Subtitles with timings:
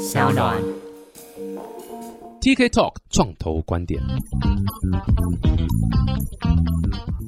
[0.00, 0.56] 小暖。
[2.40, 4.00] TK Talk 创投观点。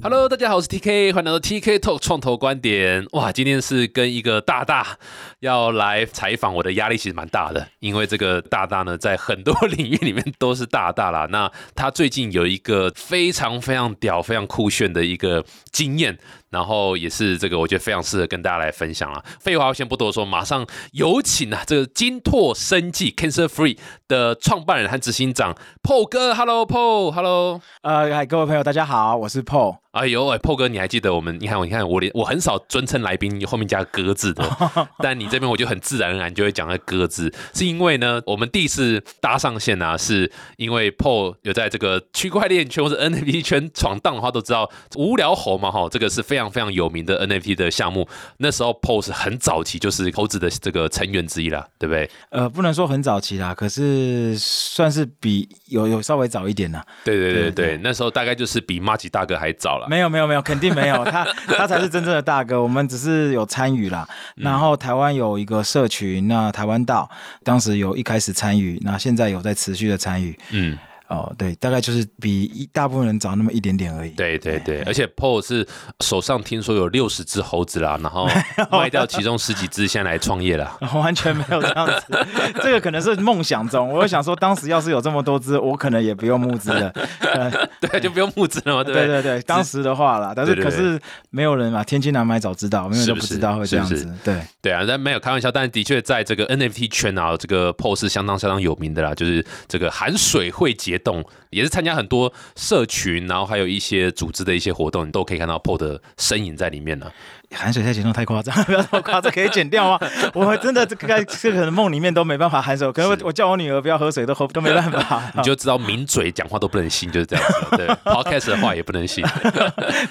[0.02, 3.06] Hello，大家好，我是 TK，欢迎来到 TK Talk 创投观点。
[3.12, 4.96] 哇，今天是跟一个大大
[5.40, 11.26] 要来采访，我的压力其实蛮大的，因为这个大大呢，在很多领域里面都是大大啦。
[11.30, 16.18] 那他最近有一个非常非常屌、非常酷炫的一个经验，
[16.52, 19.24] 然后也是这个我觉得非常适合跟大家来分享啊。
[19.40, 23.76] 废话先不多说，马上有请啊这个金拓生技 Cancer Free
[24.06, 27.60] 的创办人和执行长 Paul 哥，Hello Paul，Hello。
[27.82, 29.81] 呃，嗨，各位朋友，大家好，我是 Paul。
[29.92, 31.38] 哎呦，哎，Paul 哥，你还记得我们？
[31.38, 34.42] 你看我，你看我连我很少尊称来宾后面加哥字的，
[35.00, 48.08] 但你这边我就很自然而然就会讲个哥字，是因为呢， 我们第一次搭上线啊，是因为 Paul 有在这个区块链圈或者 NFT 圈闯荡的话，都知道无聊猴嘛，哈，这个是非常非常有名的 NFT 的项目。
[48.38, 52.08] 那时候 Paul 是很早期，就是猴子的这个成员之一啦，对不对？
[52.30, 56.82] 呃，不能说很早期啦，可是算是比有有稍微早一点啦。
[57.04, 59.81] 对对对对对，那时候大概就是比马吉大哥还早了。
[59.88, 64.08] 没有没有没有，肯定没有， 他他才是真正的大哥，我们只是有参与啦。
[64.36, 67.08] 然后台湾有一个社群，那台湾道
[67.42, 70.38] 当时有一开始参与，那现在有在持续的参与。
[70.50, 70.78] 嗯。
[71.12, 74.10] 哦，对，大概就是比一大部分人早那么一点点而已。
[74.12, 75.66] 对对对，而且 Paul 是
[76.00, 78.26] 手上听说有六十只猴子啦，然后
[78.72, 80.78] 卖掉其中十几只，现在来创业了。
[80.94, 82.26] 完全没有这样子，
[82.62, 83.90] 这个可能是梦想中。
[83.90, 86.88] 我想说，当时要是有这么多只，我可能也不用募资了。
[87.20, 89.22] 呃，对，就不用募资了嘛，对对对？
[89.22, 90.98] 对对，当时的话啦，但是可是
[91.30, 94.10] 没有人嘛，天津难买早知道，没有人都不知道会这样子。
[94.24, 107.10] 对，对啊，但没有开玩笑，但的确在这个 NFT 圈啊，这个 Paul 是相当相当有名的啦，就是这个含水会结动，也是参加很多社群，然后还有一些组织的一些活动，你都可以看到 PO 的身影在里面呢。
[107.52, 109.98] 含水太严重太夸张， 不要这么夸张，可以剪掉吗？
[110.34, 115.22] 我真的这个这可能梦里面都没办法含水，可能我是我叫我女儿不要喝水都喝都没办法。
[115.36, 117.76] 你就知道抿嘴讲话都不能信，就是这样子。
[117.76, 119.24] 对，Podcast 的话也不能信。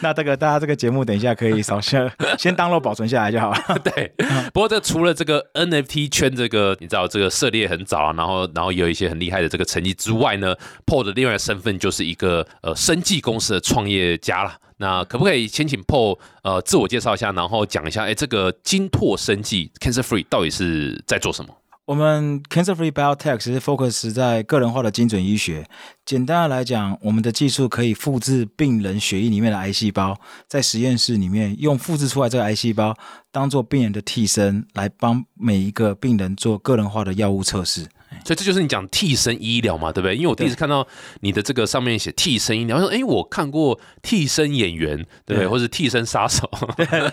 [0.02, 3.80] 那这个大家这个节目等一下可以扫下，先当落保存下来就好了。
[3.84, 4.12] 对，
[4.54, 14.58] 不过这除了这个 NFT 圈这个，你知道这个涉猎很早啊，然后然后也有一些很厉害的这个成绩之外呢，Paul 的另外一个身份就是一个呃生技公司的创业家啦。
[14.82, 21.56] 那可不可以先请 Paul 呃自我介绍一下，然后讲一下，哎，这个金拓生技 Cancer Free 到底是在做什么？
[21.86, 25.68] 我们 Cancer Free Biotech 其实 focus 在个人化的精准医学。
[26.04, 32.96] 简单的来讲，我们的技术可以复制病人血液里面的癌细胞，在实验室里面用复制出来这个癌细胞
[33.32, 37.86] 当做病人的替身，来帮每一个病人做个人化的药物测试。
[38.24, 40.16] 所以这就是你讲替身医疗嘛，对不对？
[40.16, 40.86] 因为我第一次看到
[41.22, 45.48] 你的这个上面写替身医疗，我说哎，我看过替身演员，对不对？
[45.48, 46.50] 或者替身杀手，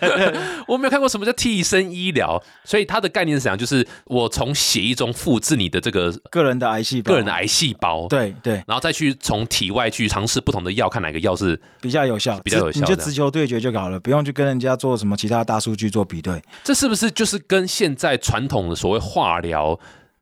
[0.68, 2.42] 我没有看过什么叫替身医疗。
[2.64, 3.56] 所以它的概念是怎样？
[3.56, 16.42] 就是我从血液中复制你的这个个人的癌细胞，个人的癌细胞，，对对，然后再去从体外去尝试不同的药，看哪个药是比较有效，比较有效你就直球对决就好了，不用去跟人家做什么其他大数据做比对。
[16.62, 19.78] 这是不是就是跟现在传统的所谓化疗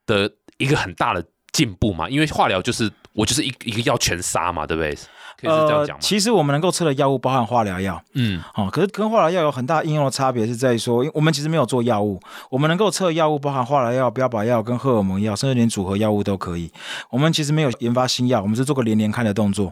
[0.07, 2.09] 的一个很大的进步嘛？
[2.09, 4.97] 因为化疗就是我就是一一个药全杀嘛，对不对？
[5.39, 5.95] 可以是这样讲吗？
[5.97, 12.19] 呃其实我们能够测的药物包含化疗药，嗯，哦，可是跟化疗药有很大应用的差别是在于说，因为我们其实没有做药物，
[12.51, 16.73] 我们能够测药物包含化疗药、标靶药跟荷尔蒙药，甚至连组合药物都可以。
[17.11, 19.71] 我们其实没有研发新药，我们是做个连连看的动作。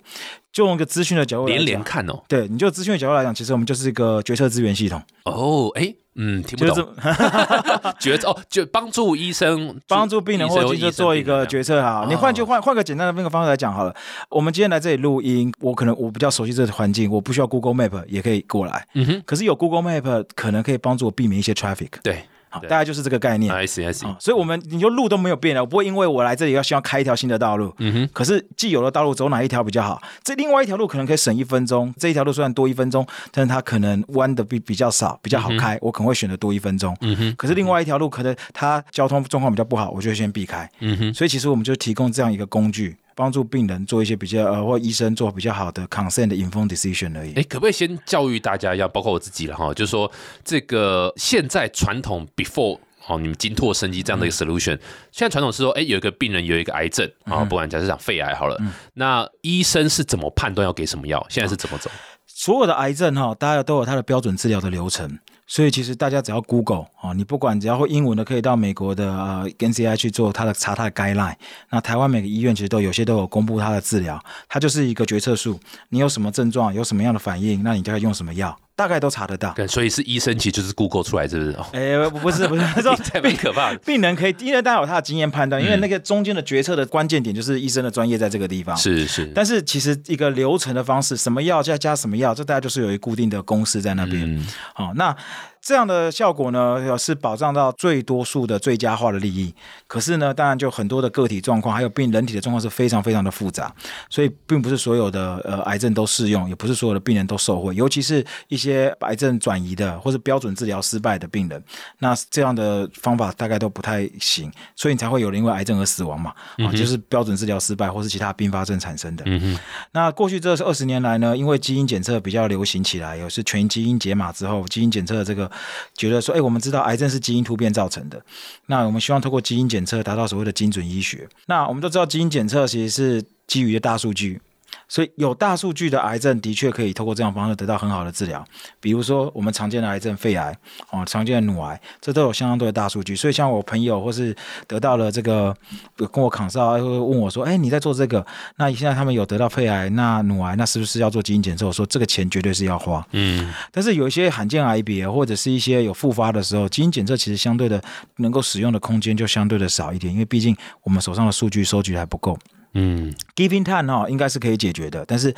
[0.53, 2.23] 就用一个资讯的角度来连讲，连看哦。
[2.29, 6.95] 对，你就资讯的角度来讲，其实我们就是一个决策资源系统，哦，哎，嗯，听不就是懂，
[7.99, 12.07] 决策哦，就帮助医生 帮助病人或者就做一个决策哈。
[12.09, 13.95] 你换句换换个简单的那个方式来讲好了，
[14.31, 18.87] 我们今天来这里录音，我可能我比较熟悉这个环境，我不需要 Google Map 也可以过来。
[18.95, 21.89] 嗯哼，可是有 Google Map 可能可以帮助我避免一些 traffic。
[22.03, 23.53] 对好，大概就是这个概念。
[23.53, 30.01] ，I see I see，啊，所以我们你就路都没有变了，我不会因为我来这里要希望开一条新的道路，嗯哼，可是既有的道路走哪一条比较好？
[30.23, 36.97] 这另外一条路可能可以省一分钟，这一条路虽然多一分钟，但是它可能弯的比比较少，比较好开，我可能会选择多一分钟。
[37.01, 40.71] 嗯哼，可是另外一条路可能它交通状况比较不好，我就会先避开。
[40.81, 47.33] 嗯哼，所以其实我们就提供这样一个工具，帮助病人做一些比较呃或医生做比较好的 consent 的 informed decision 而已。
[47.35, 50.11] 哎，可不可以先教育大家一下，包括我自己了哈，就是说
[50.45, 54.79] 这个现在传统 before 哦，你们金拓生机这样的一个 solution，、
[55.13, 58.59] 现在传统是说，哎，有一个病人有一个癌症啊、不管假设讲肺癌好了，
[58.95, 61.25] 那医生是怎么判断要给什么药？
[61.29, 61.91] 现在是怎么走？
[62.27, 71.35] 所有的癌症哈，大家都有它的标准治疗的流程，所以其实大家只要 Google 啊，你不管只要会英文的，可以到美国的呃 NCI 去做它的查它的 guideline。
[71.71, 74.19] 那台湾每个医院其实都有些都有公布它的治疗，
[74.49, 75.61] 它就是一个决策树，
[75.91, 78.59] 你有什么症状，有什么样的反应，那你就要用什么药。
[78.77, 79.53] 大概都查得到。
[79.53, 81.51] 对，所以是医生其实就是 Google 出来，是不是？
[81.53, 83.79] 哦，哎，不是不是，他说这蛮可怕的。
[83.79, 88.77] 病人可以，因为大家有他的经验判断，因为那个中间的决策的关键点就是医生的专业在这个地方。
[88.77, 94.47] 是是，但是其实一个流程的方式，什么药加加什么药，这大家就是有一固定的公式在那边。
[94.73, 95.17] 好，那。
[95.65, 99.55] 这样的效果呢，是保障到最多数的最佳化的利益。
[99.87, 103.75] 可是呢，当然就很多的个体状况，还有病人体的状况是非常非常的复杂，
[104.11, 107.75] 所以并不是所有的呃癌症都适用，也不是所有的病人都受惠。
[107.75, 111.65] 尤其是一些癌症转移的或者标准治疗失败的病人，
[112.01, 116.35] 那这样的方法大概都不太行，所以你才会有人因为癌症而死亡嘛？
[116.59, 119.25] 啊，就是标准治疗失败或是其他并发症产生的。
[119.27, 119.59] 嗯
[119.93, 125.51] 那过去这二十年来呢，因为基因检测比较流行起来，有是全基因解码之后，基因检测的这个。
[125.95, 128.23] 觉得说，哎，我们知道癌症是基因突变造成的，
[128.67, 131.29] 那我们希望通过基因检测达到所谓的精准医学。
[131.47, 134.41] 那我们都知道，基因检测其实是基于大数据。
[134.89, 138.45] 所以有大数据的癌症的确可以透过这样方式得到很好的治疗，
[138.81, 140.57] 比如说我们常见的癌症肺癌
[140.91, 143.17] 哦，常见的乳癌，这都有相当多的大数据。
[143.17, 144.35] 所以像我朋友或是
[144.67, 145.57] 得到了这个
[145.97, 148.25] 跟我扛哨，会问我说：“哎，你在做这个？
[148.57, 157.83] 那现在他们有得到肺癌、那乳癌，那是不是要做基因检测？”我说：“这个钱绝对是要花。”嗯，但是有一些罕见癌别或者是一些有复发的时候，基因检测其实相对的
[158.17, 162.39] 能够使用的空间就相对的少一点，因为毕竟我们手上的数据收集还不够。
[162.75, 165.35] 嗯，giving time 哈，应该是可以解决的，但是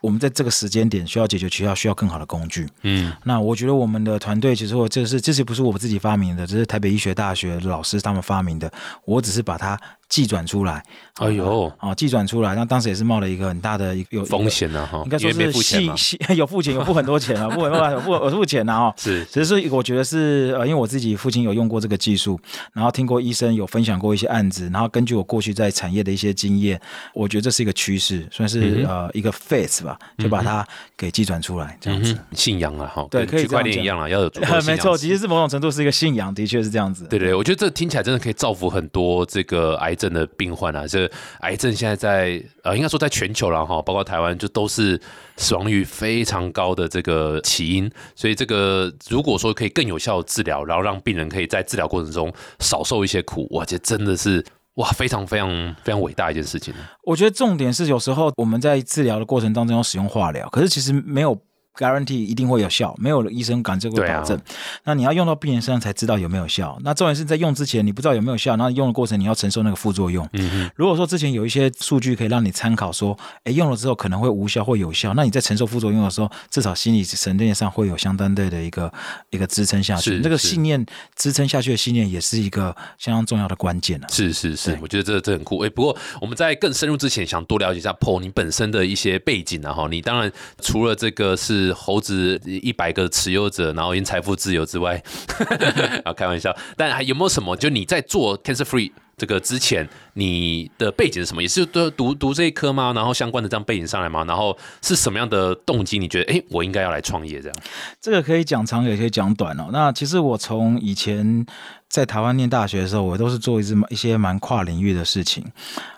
[0.00, 2.66] 我们在这个时间点需要解决，需要需要更好的工具。
[2.82, 8.72] 嗯，那我觉得我们的团队其实我这是这些不是我自己发明的，这是台北医学大学老师他们发明的，
[9.04, 9.78] 我只是把它。
[10.08, 10.82] 寄转出来，
[11.16, 22.38] 哎呦，哦，寄转出来，那当时也是冒了一个很大的一个风险呢，哈，应该说是细细 有付钱，有付很多钱啊，付很多付我付钱呢，哈，是，只是我觉得是呃，因为我自己父亲有用过这个技术，
[22.72, 26.80] 然后听过医生有分享过一些案子，然后根据我过去在产业的一些经验，
[27.12, 30.64] 我觉得这是一个趋势，算是呃一个 face 吧，就把它
[30.96, 34.30] 给寄转出来，这样子，信仰啊，哈，对，可以区块链一样啊，要有
[34.66, 40.74] 没错，其实是某种程度是一个信仰，的确是这样子，对对，我觉得这听起来真的可以造福很多这个癌症的病患。
[40.76, 41.10] 啊，这
[41.40, 45.00] 癌症现在在呃，应该说在全球了哈，包括台湾，就都是
[45.36, 47.90] 死亡率非常高的这个起因。
[48.14, 54.44] 所以这个如果说可以更有效的治疗，然后让病人可以在治疗过程中少受一些苦，哇，这真的是
[54.74, 55.48] 哇，非常非常
[55.82, 56.74] 非常伟大一件事情。
[57.02, 61.40] 我觉得重点是有时候我们在治疗的过程当中要使用化疗，可是其实没有。
[61.76, 64.40] Guarantee 一定会有效，没有医生敢这个保证。
[64.84, 66.78] 那你要用到病人身上才知道有没有效。
[66.82, 70.28] 那重点是在用之前你不知道有没有效，然后用的过程你要承受那个副作用。
[70.32, 78.92] 嗯如果说之前有一些数据可以让你参考，说，哎，用了之后可能会无效或有效，那你在承受副作用的时候，至少心理层面上会有相当对的一个
[79.30, 80.20] 一个支撑下去。
[80.22, 80.84] 那个信念
[81.14, 84.06] 支撑下去的信念也是一个相当重要的关键了。
[84.10, 85.58] 是是是，我觉得这这很酷。
[85.60, 89.88] 哎，不过我们在更深入之前，想多了解一下 Paul 你本身的一些背景啊哈。
[89.90, 90.30] 你当然
[90.60, 91.65] 除了这个是。
[91.72, 95.02] 猴子一百个持有者，然后因财富自由之外，
[96.04, 96.54] 啊，开玩笑。
[96.76, 97.56] 但还有没有什么？
[97.56, 101.42] 就你在做 Cancer Free 这个之前，你的背景是什么？
[101.42, 102.92] 也是都读读这一科吗？
[102.94, 104.24] 然后相关的这样背景上来吗？
[104.24, 105.98] 然后是什么样的动机？
[105.98, 107.56] 你觉得，哎，我应该要来创业这样？
[108.00, 109.68] 这个可以讲长，也可以讲短哦。
[109.72, 111.46] 那其实我从以前。
[111.88, 115.42] 在台湾念大学的时候，我都是做一些一些蛮跨领域的事情。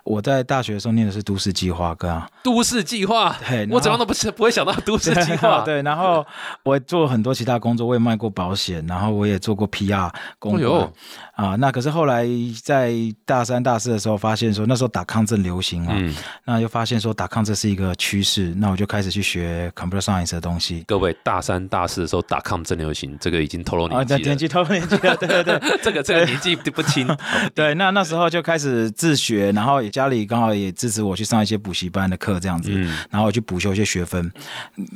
[0.08, 2.22] 我在大学的时候念的是都市计划，哥。
[2.42, 5.60] 都市计划，对，我怎么都不是不会想到都市计划。
[5.66, 6.26] 对，然后
[6.62, 10.90] 我做很多其他工作，我也卖过保险，然后我也做过 PR 工作。
[11.34, 12.26] 啊，那可是后来
[12.64, 12.92] 在
[13.24, 16.12] 大三、大四的时候，发现说那时候打抗正流行啊，嗯
[16.44, 20.82] 那就发现说打抗这是一个趋势，那我就开始去学 computer science 的东西。
[20.88, 24.18] 各位大三、大四的时候打抗正流行，这个已经透露年纪了。
[24.20, 25.60] 年纪透露年纪了，对对对。
[25.82, 27.06] 这个这个年纪不轻，
[27.54, 32.70] 对，那那时候就开始自学，然后家里刚好也支持我去上一些补习班的课，这样子，
[33.10, 34.30] 然后去补修一些学分，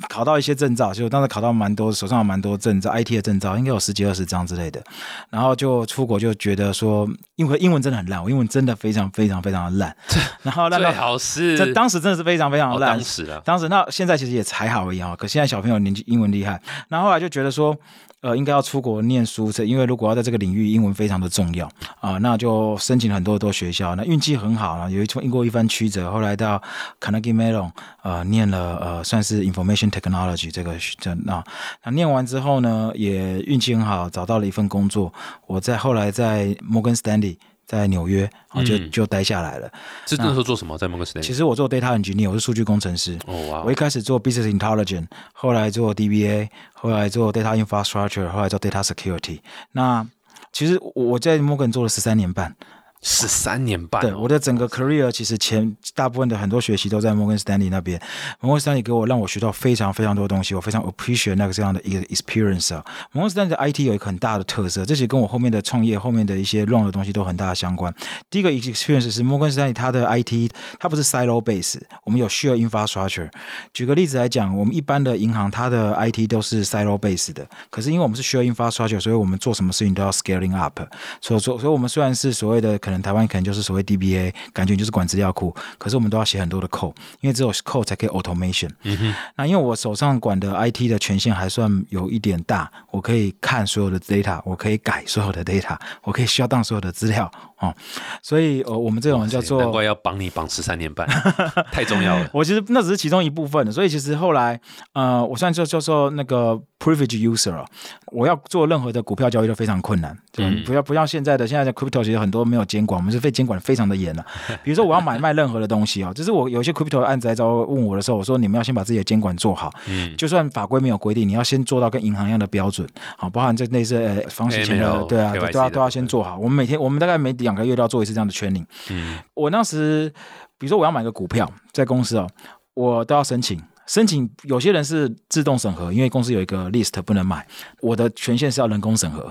[0.08, 4.80] 考到一些证照，就当时考到蛮多，手上有蛮多证照，IT 的证照应该有十几二十张之类的，
[5.28, 9.96] 然后就出国就觉得说，因为英文真的很烂，我英文真的非常非常非常的烂，
[10.44, 17.76] 然后最好是这当时真的是非常非常烂，当时当时那现在其实也才好而已哈，可现在小朋友年纪英文厉害，然后后来就觉得说。
[18.22, 21.68] 呃，应该要出国念书，是因为如果要在这个领域，英文非常的重要
[22.00, 23.96] 啊，那就申请很多多学校。
[23.96, 26.62] 那运气很好啊，有一经过一番曲折，后来到
[27.00, 27.70] Carnegie Mellon，
[28.02, 31.42] 呃，念了呃，算是 Information Technology 这个这那
[31.84, 35.12] 那念完之后呢，也运气很好，找到了一份工作。
[35.48, 37.36] 我在后来在 Morgan Stanley。
[37.78, 39.70] 在纽约啊，就就待下来了。
[40.06, 40.76] 是那时候做什么？
[40.76, 41.22] 在某个时代？
[41.22, 43.18] 其实我做 data engineer，我是数据工程师。
[43.26, 43.62] 哦哇！
[43.64, 49.40] 我一开始做 business intelligence，后来做 DBA，后来做 data infrastructure，后来做 data security。
[49.72, 50.06] 那
[50.52, 52.54] 其实我在 Morgan 做了十三年半。
[53.02, 58.00] 十三年半、哦，对，我的整个 career 其实前大部分的很多学习都在摩根 Stanley 那边。
[58.40, 62.84] 摩根 Stanley 给我让我学到非常非常多东西，我非常 appreciate 那个这样的一个 experience 啊。
[63.10, 67.92] 摩根 Stanley 的 IT 有一个很大的特色，这些跟我后面的创业后面的一些 run 的东西都很大的相关。
[68.30, 73.28] 第一个 experience 是摩根 Stanley 它的 IT 它不是 silo base，我们有 share infrastructure。
[73.74, 80.78] 举个例子来讲，我们一般的银行它的 IT 都是 silo base 的，可是因为我们是 share infrastructure，所以我们做什么事情都要 scaling up。
[81.20, 88.70] 所以说，所以我们虽然是所谓的可能台湾可能就是所谓 DBA，感觉就是管资料库，可是我们都要写很多的 code，因为只有 code 才可以 automation。
[88.82, 97.30] 嗯哼，那因为我手上管的 IT 的权限还算有一点大，我可以看所有的 data，我可以改所有的 data，我可以 shut down 所有的资料
[97.62, 97.74] 哦，
[98.20, 99.70] 所以呃，我们这种叫难做。
[99.70, 101.06] 怪要绑你绑十三年半，
[101.72, 102.28] 太重要了。
[102.32, 104.60] 我其实那只是其中一部分的，所以其实后来，
[104.92, 107.64] 呃，我算就叫做那个 privilege user 啊，
[108.10, 114.26] 我要做任何的股票交易都非常困难，对，嗯不要不像现在的现在的 crypto 其实很多没有监管，我们是被监管非常的严了、
[114.64, 126.36] 比如说我要买卖任何的东西啊，就是我有一些 crypto 的案子来找我问我的时候，我说你们要先把自己的监管做好，嗯，就算法规没有规定，你要先做到跟银行一样的标准，好，包含这那些呃防洗钱的对啊，都要都要先做好。
[126.36, 128.66] 我们每天我们大概每两个月都要做一次这样的 training。
[128.90, 130.12] 嗯，我当时
[130.58, 132.26] 比如说我要买个股票，在公司哦，
[132.74, 133.60] 我都要申请。
[133.84, 137.46] 申请有些人是自动审核，因为公司有一个 list 不能买，
[137.80, 139.28] 我的权限是要人工审核。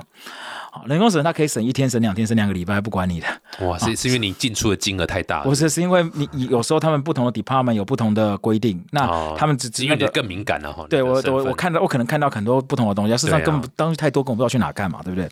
[0.74, 3.28] 好，人工审核它可以审一天、审两天、审两个礼拜，不管你的。
[3.68, 10.88] 哇，是是因为你进出的金额太大了，不是，是因为你你有时候他们不同的 department 有不同的规定，那哦他们只只那个因为你更敏感了哈。
[10.90, 15.30] 对我我我看到我可能看到很多不同的东西，事实上更啊根本东西太多，根本不知道去哪干嘛，对不对？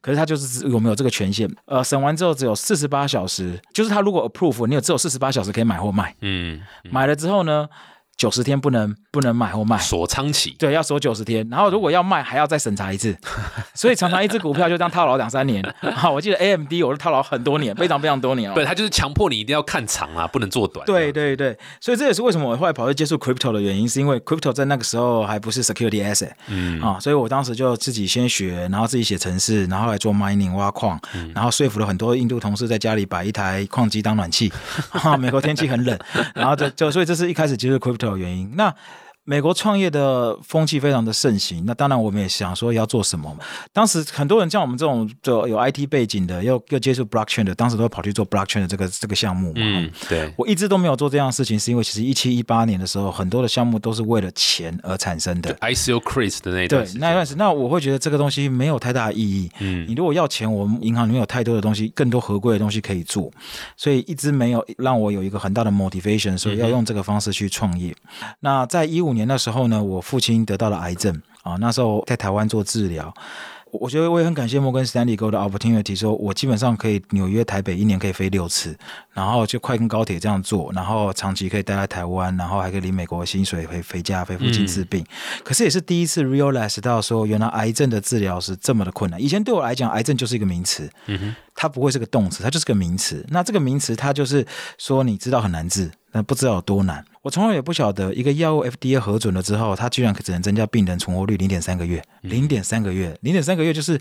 [0.00, 1.48] 可是他就是只有没有这个权限？
[1.66, 6.12] 呃，审完之后只有四十八小时，就是他如果 approve，你有只有四十八小时可以买或卖。
[6.20, 7.68] 嗯，买了之后呢，
[8.20, 9.78] 九十天不能不能买或卖。
[9.78, 13.16] 锁仓期，对，要锁九十天，然后如果要卖，还要再审查一次，
[13.74, 15.64] 所以常常一只股票就这样套牢两三年。
[15.94, 18.54] 好，我记得 AMD 我是套牢很多年，非常非常多年哦。
[18.54, 20.84] 对，他就是强迫你一定要看长啊，不能做短。
[20.84, 31.00] 对对对，所以这也是为什么我后来跑去接触 crypto 的原因，是因为 crypto 在那个时候还不是 security asset，嗯啊，所以我当时就自己先学，然后自己写程式，然后来做 mining 挖矿，
[31.34, 34.52] 然后说服了很多印度同事在家里摆一台矿机当暖气。
[34.90, 35.98] 啊，美国天气很冷，
[36.34, 38.52] 然后就就所以这是一开始接触 crypto 的原因。
[38.56, 38.74] 那
[39.30, 43.32] 美国创业的风气非常的盛行，那当然我们也想说要做什么。
[43.72, 49.60] 当时很多人像我们这种就有 IT 背景的，又又接触 blockchain 的，当时都会跑去做 blockchain 的这个这个项目嘛。
[49.62, 55.54] 嗯，对，我一直都没有做这样的事情，是因为其实一七一八年的时候，很多的项目都是为了钱而产生的。
[55.60, 59.48] ICO Chris 的那一对那一段时，那我会觉得这个东西没有太大的意义。
[59.60, 63.30] 嗯你如果要钱，我们银行里面有太多的东西，更多合规的东西可以做，
[63.76, 67.94] 所以一直没有让我有一个很大的 motivation，所以要用这个方式去创业。
[68.40, 73.12] 那在一五年的时候呢，我父亲得到了癌症啊，那时候在台湾做治疗。
[73.72, 78.76] 我我觉得我也很感谢摩根斯丹利给我的 opportunity，说我基本上可以纽约、台北一年可以飞六次，
[79.12, 85.06] 然后就快跟高铁这样做，然后长期可以待在台湾，然后还可以领美国的薪水回回家陪父亲治病。
[85.44, 89.22] 可是也是第一次 realize 到说，原来癌症的治疗是这么的困难。
[89.22, 93.24] 以前对我来讲，癌症就是一个名词，嗯哼，它不会是个动词，它就是个名词。
[93.28, 94.44] 那这个名词，它就是
[94.78, 97.04] 说你知道很难治，但不知道有多难。
[97.22, 104.00] 我从来也不晓得，一个药物 FDA 核准了之后，它居然只能增加病人存活率零点三个月，零点三个月，零点三个月就是。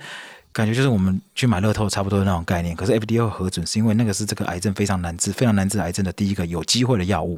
[0.51, 7.37] 感觉就是我们去买乐透差不多的那种概念，可是 FDA 会核准，是因为那个是这个癌症非常难治、非常难治癌症的第一个有机会的药物。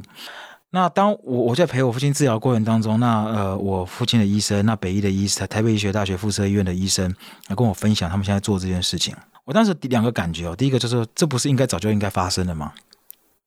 [0.70, 7.14] 那当我我在陪我父亲治疗过程当中，那呃，我父亲的医生，那北医的医生，台北医学大学附设医院的医生，
[7.48, 9.14] 来跟我分享他们现在做这件事情。
[9.44, 12.72] 我当时第两个感觉哦，第一个就是这不是应该早就应该发生的吗？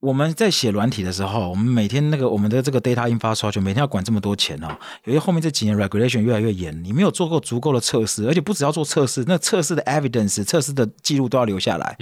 [0.06, 4.68] 我们在写软体的时候，我们每天那个我们的这个 data infrastructure 每天要管这么多钱哦，
[5.06, 11.98] 由于后面这几年 regulation 越来越严，你没有做够足够的测试，而且不只要做测试，那测试的 evidence 测试的记录都要留下来，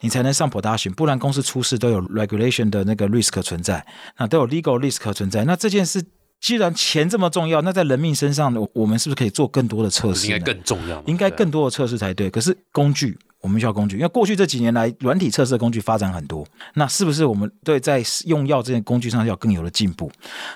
[0.00, 3.86] 你才能上 production，不然公司出事都有 regulation 的那个 risk 存在，
[4.18, 6.04] 那都有 legal risk 存在，那这件事。
[6.40, 10.34] 既然钱这么重要，那在人命身上，我我们是不是可以做更多的测试呢？
[10.34, 12.30] 应该更重要嘛，应该更多的测试才对。
[12.30, 16.46] 可是工具，我们需要工具，因为过去这几年来，软体测试的工具发展很多。
[16.74, 20.10] 那是不是我们对在用药这件工具上要更有了进步？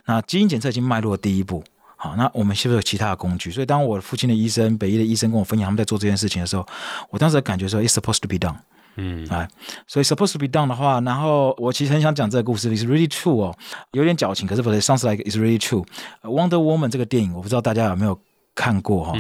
[0.07, 1.63] 那基因检测已经迈入了第一步。
[1.97, 3.51] 好，那我们是不是有其他的工具？
[3.53, 6.67] 所以当我父亲的医生、北医的医生跟我分享他们在做这件事情的时候，
[7.11, 8.57] 我当时的感觉说，it's supposed to be done。
[8.97, 9.49] 嗯哎，
[9.87, 13.57] 所以 supposed to be done 的话，然后我其实很想讲这个故事，is really true 哦，
[13.93, 15.87] 有点矫情，可是 but it sounds like is really true。
[16.23, 18.19] Wonder Woman 这个电影，我不知道大家有没有
[18.55, 19.15] 看过哈、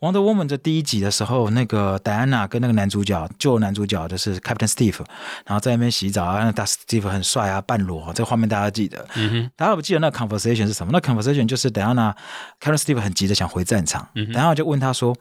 [0.00, 4.98] Wonder Woman 的第一集的时候，那个戴安娜跟那个男主角，旧男主角就是 Captain Steve，
[5.46, 9.06] 然后在那边洗澡啊，那大 Steve 很帅啊，半裸，这个画面大家记得。
[9.14, 10.92] 嗯哼，大家不记得那个 conversation 是什么？
[10.92, 12.14] 那 conversation 就是戴安娜
[12.60, 15.16] Captain Steve 很急着想回战场，嗯哼然后就问他说：“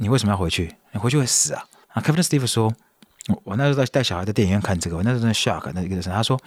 [0.00, 0.74] 你为什么要回去？
[0.92, 2.72] 你回去会死啊？”啊，Captain Steve 说
[3.28, 6.40] ：“我我那时候在带小孩在电影院看这个，我那时候真的 shock 那一个人，他说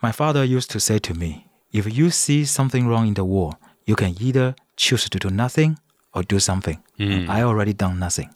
[0.00, 3.54] ，My father used to say to me, if you see something wrong in the world,
[3.86, 5.76] you can either choose to do nothing
[6.12, 6.78] or do something.
[6.98, 8.28] 嗯 I already done nothing.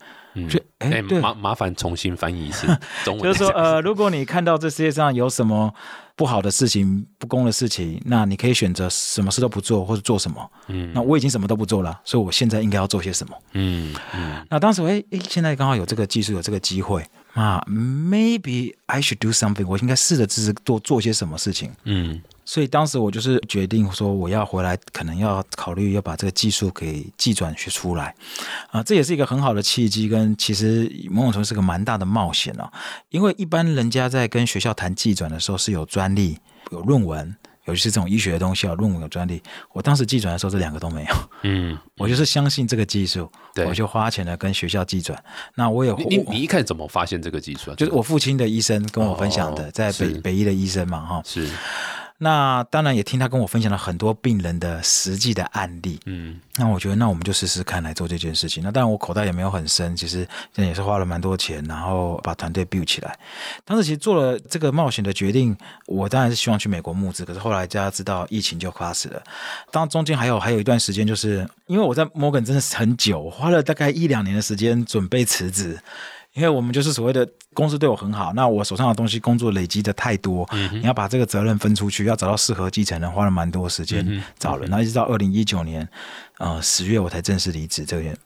[0.78, 2.66] 哎麻麻烦重新翻译一次
[3.04, 5.73] 中文，就是说，呃，如果你看到这世界上有什么
[6.16, 10.50] 不好的事情、不公的事情，那你可以选择什么事都不做，或者做什么。
[10.66, 13.37] 嗯那我已经什么都不做了，所以我现在应该要做些什么？
[13.52, 21.71] 嗯嗯那当时，哎哎，现在刚好有这个技术，有这个机会，啊，maybe I should do something，我应该试着自做做些什么事情。
[21.85, 28.15] 嗯所以当时我就是决定说，我要回来，可能要考虑要把这个技术给技转学出来，
[28.71, 32.71] 啊，这也是一个很好的契机，跟其实某种程度是个蛮大的冒险哦。
[33.09, 36.39] 因为一般人家在跟学校谈技转的时候是有专利、
[36.71, 37.35] 有论文，
[37.65, 39.43] 尤其是这种医学的东西啊，论文有专利。
[39.73, 45.19] 我当时技转的时候，这两个都没有，嗯，我就是相信这个技术，对我就花钱来跟学校技转。
[45.55, 47.75] 那我也你你你一开始怎么发现这个技术啊？
[47.75, 51.23] 就是我父亲的医生跟我分享的，哦在北北医的医生嘛，哈。
[51.25, 51.49] 是
[52.25, 56.00] 那当然也听他跟我分享了很多病人的实际的案例。
[56.07, 58.62] 嗯那我觉得，那我们就试试看来做这件事情。
[58.62, 60.21] 那当然，我口袋也没有很深，其实
[60.54, 63.19] 现在也是花了蛮多钱，然后把团队 build 起来。
[63.64, 65.54] 当时其实做了这个冒险的决定，
[65.87, 69.23] 我当然是希望去美国募资，可是后来大家知道疫情就 crash 了。
[69.71, 75.78] 当中间还有还有一段时间，就是因为我在 Morgan 真的是很久，我花了大概一两年的时间准备辞职。
[76.35, 85.88] 因为我们就是所谓的公司对我很好，那我手上的东西工作累积的太多，你要把这个责任分出去，要找到适合继承人，花了蛮多时间找人，然后一直到二零一九年，
[86.38, 88.17] 呃十月我才正式离职这件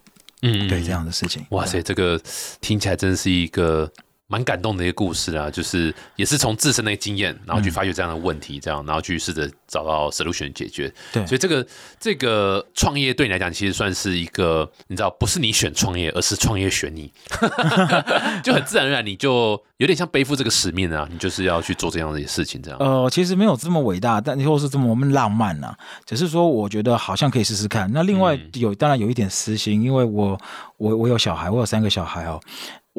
[0.41, 1.45] 嗯，对这样的事情。
[1.51, 2.19] 哇塞，这个
[2.61, 3.91] 听起来真是一个
[4.31, 5.51] 蛮感动的一个故事啊！
[5.51, 10.93] 就是也是从自身的经验，然后去发掘这样的问题，这样然后去试着找到 solution 解决。
[11.11, 11.67] 对所以这个
[11.99, 17.11] 这个创业对你来讲，其实算是一个你知道，不是你选创业，而是创业选你，
[18.45, 22.79] 就很自然而然，你就有点像背负这个使命啊，你就是要去做这样的事情，这样。
[22.79, 27.91] 呃，其实没有这么伟大，但或是这么浪漫呐、只是说我觉得好像可以试试看。
[27.95, 30.39] 那另外嗯有、当然有一点私心，因为我
[30.77, 32.39] 我我有小孩，我有三个小孩哦，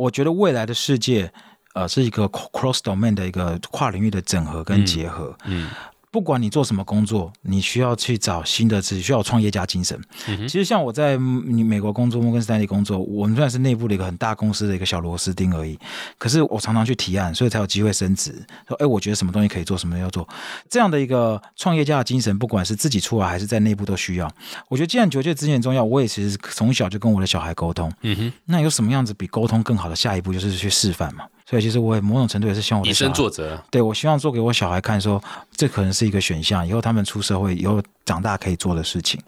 [0.04, 1.32] 我觉得未来的世界。
[1.76, 5.38] 呃，是一个 cross domain 的一个跨领域的整合跟结合。
[5.46, 5.70] 嗯
[6.12, 10.00] 不管你做什么工作，你需要去找新的自己，需要有创业家精神。
[10.28, 15.78] 嗯其实像我在嗯你美国工作，摩根士丹利工作，我们虽然是内部的一个很大公司的一个小螺丝钉而已，
[16.18, 18.34] 可是我常常去提案，所以才有机会升职。
[18.68, 20.28] 说，哎，我觉得什么东西可以做，什么要做，
[20.68, 24.32] 这样的一个创业家的精神，不管是自己出来还是在内部都需要。
[24.68, 27.92] 我觉得既然觉得资源很重要，我也其实从小就跟我的小孩沟通。
[28.02, 31.26] 嗯哼，那有什么样子比沟通更好的下一步，就是去示范嘛。
[31.50, 33.60] 所以其实我也某种程度也是希望我的以身作则。
[33.72, 35.20] 对我希望做给我小孩看说
[35.56, 39.20] 这可能是一个选项，以后他们出社会以后长大可以做的事情。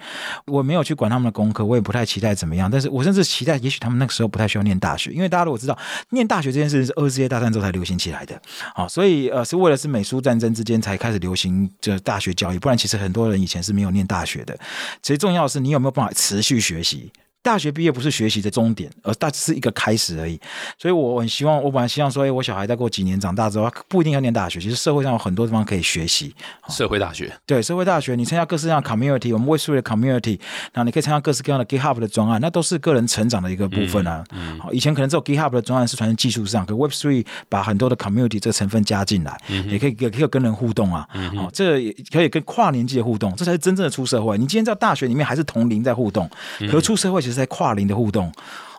[0.45, 5.75] 我没有去管他们的功课，我也不太期待怎么样，但是我甚至期待，也许他们那个时候不太需要念大学，因为大家如果知道，
[6.09, 8.39] 念大学这件事情是二次世界大战之后才流行起来的，
[8.75, 14.55] 好，所以呃是为了是美苏战争之间才开始流行这大学教育，不然其实很多人以前是没有念大学的。
[15.01, 17.11] 其实重要的是你有没有办法持续学习。
[17.43, 20.39] 大学毕业不是学习的终点，而大是一个开始而已。
[20.77, 26.33] 所以我很希望，我本来希望说，哎，我小孩再过几年长大之后，不一定要念大学，其实社会上有很多地方可以学习。
[26.69, 30.39] 社会大学，对，社会大学，你参加各式各样的 community，我们 w e b 的 community，
[30.73, 34.23] 然后你可以参加各式各样的 GitHub 的专案，那都是个人成长的一个部分啊。
[34.59, 39.35] 好，以前可能只有 GitHub 的专案是传在技术上，可 Web Three 把很多的 community 这个成分加进来，
[39.67, 41.07] 也可以也可以跟人互动啊。
[41.35, 44.37] 好，这也可以跟跨年纪的互动，这才是真正的出社会。
[44.37, 48.31] 你今天在大学里面还是同龄在互动，可是出社会其实是在跨龄的互动。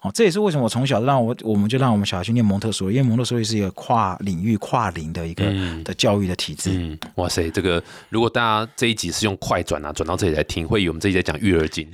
[0.02, 5.44] 哦，这也是为什么我从小让我我们就让我们小孩去念蒙特梭利，因为蒙特梭利是一个跨领域、跨龄的一个、
[5.84, 6.70] 的教育的体制。
[6.72, 11.88] 嗯，哇塞，这个如果大家这一集是用快转啊，转到这里来听，会以为我们这一集在讲育儿经，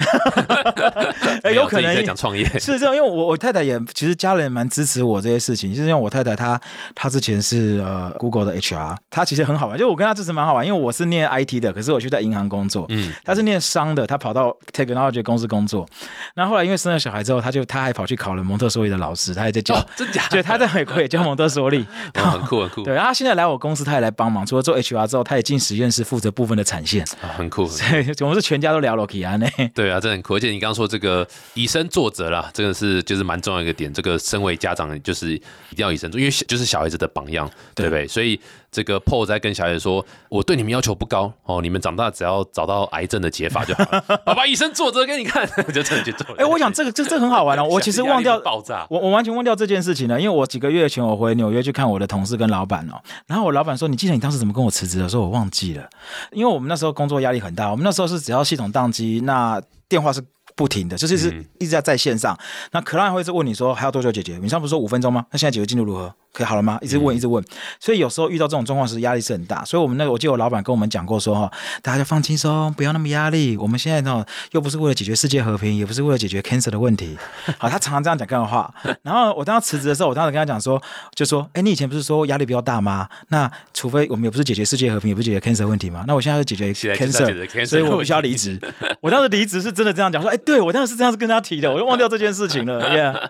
[1.45, 5.71] 哎，有可能在讲创业， 是这样，因为我我太太也其实家人也蛮支持我这些事情。
[5.75, 6.59] 就是因为我太太她
[6.95, 15.87] 她之前是呃 Google 的 HR，她其实很好玩，就我跟她支持蛮好玩，因为我是念 IT 的，可是我去在银行工作，嗯，她是念商的，她跑到 technology 公司工作。
[16.35, 20.31] 那后来因为生了小孩之后，她就她还跑去考了蒙特梭利的老师，他也在教，哦，真假的？
[20.39, 21.85] 对，他在美国也教蒙特梭利。
[22.15, 27.03] 哦很酷很酷，对，然后她现在来我公司，他也来帮忙，除了做 HR 之后，他也进实验室负责部分的产线。
[27.21, 27.69] 啊很酷。
[27.91, 29.49] 对， 我们是全家都聊了 k 安呢。
[29.75, 30.37] 对啊，这很酷。
[30.37, 33.93] 而且你刚刚说这个以身作则啦，这个是就是蛮重要一个点。
[33.93, 38.07] 这个身为家长，就是一定要以身作，因为就是小孩子的榜样，对不对？
[38.07, 38.39] 所以
[38.71, 44.01] 这个 Paul 在跟小孩子说：“我对你们要求不高哦，你们长大只要找到癌症的解法就好了。
[44.27, 47.65] 爸爸以身作则给你看， 就真的去做。”哎，我想这个这这很好玩哦。
[47.65, 48.87] 我其实忘掉爆炸。
[48.91, 55.89] 我我完全忘掉这件事情了，因为我几个月前我回纽约去看我的同事跟老板哦，然后我老板说：“你记得你当时怎么跟我辞职的？”我说我忘记了，
[56.33, 60.23] 因为我们那时候工作压力很大，我们那时候是只要系统宕机，那电话是。
[60.57, 61.29] 不停的，就是是
[61.61, 62.37] 一直在在线上。
[62.73, 64.41] 那 client 会是问你说还要多久解决？
[64.43, 65.25] 你上不是说五分钟吗？
[65.31, 66.13] 那现在解决进度如何？
[66.33, 66.79] 可以好了吗？
[66.83, 67.45] 一直问，一直问。
[67.81, 69.65] 所以有时候遇到这种状况时，压力是很大。
[69.65, 71.51] 所以我们那个，我记得我老板跟我们讲过说哈，
[71.83, 73.57] 大家就放轻松，不要那么压力。
[73.57, 77.17] 我们现在呢，又不是为了解决世界和平，也不是为了解决 cancer 的问题。
[77.59, 78.73] 好，他常常这样讲这样的话。
[79.03, 80.81] 然后我当时辞职的时候，我当时跟他讲说，
[81.15, 83.09] 就说，哎，你以前不是说压力比较大吗？
[83.29, 86.05] 那除非我们也不是解决世界和平，也不是解决 cancer 问题吗？
[86.07, 88.61] 那我现在是解决 cancer，所以我必须要离职。
[89.01, 92.79] 我当时离职是真的这样讲，说，哎，对我当时是这样子跟他提的，我就忘掉这件事情了。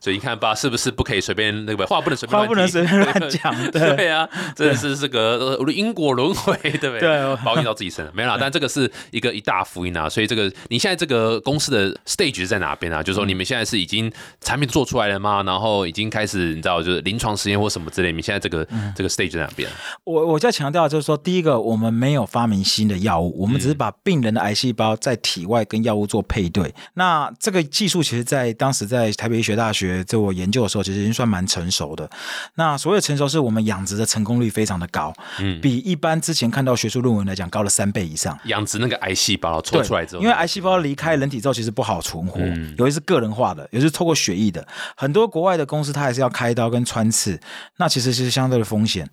[0.00, 3.54] 所以你看吧，是不是不可以随便那个话不能随便话不能随便乱讲？
[3.70, 7.00] 对啊，真的是这个因果轮回，对不对？
[7.00, 8.36] 对，报应到自己身上没啦。
[8.38, 10.08] 但这个是一个一大福音啊。
[10.08, 13.02] 所以这个你现在这个公司的 stage 在哪边啊？
[13.02, 14.10] 就是说你们现在是已经
[14.40, 15.42] 产品做出来了吗？
[15.44, 18.12] 然后已经开始你知道就是临床实验或什么之类？
[18.12, 19.68] 你现在这个这个 stage 在哪边？
[20.04, 26.74] 我我在强调就是说，第一个我们没有发明新的药物，我们只是把病人的癌细胞在体外跟药物做配对。
[26.94, 32.05] 那这个技术其实，在当时在台北医学大学做研究的时候，其实已经算蛮成熟的。
[32.54, 38.38] 那所谓成熟，是我们养殖的成功率非常的高，嗯，比一般之前看到学术论文来讲高了三倍以上。
[38.44, 42.40] 养殖那个癌细胞抽出来之后，因为癌细胞离开人体之后其实不好存活，
[42.78, 44.66] 有些是个人化的，有些是透过血液的。
[44.96, 47.38] 很多国外的公司它还是要开刀跟穿刺，
[47.76, 49.08] 那其实是相对的风险。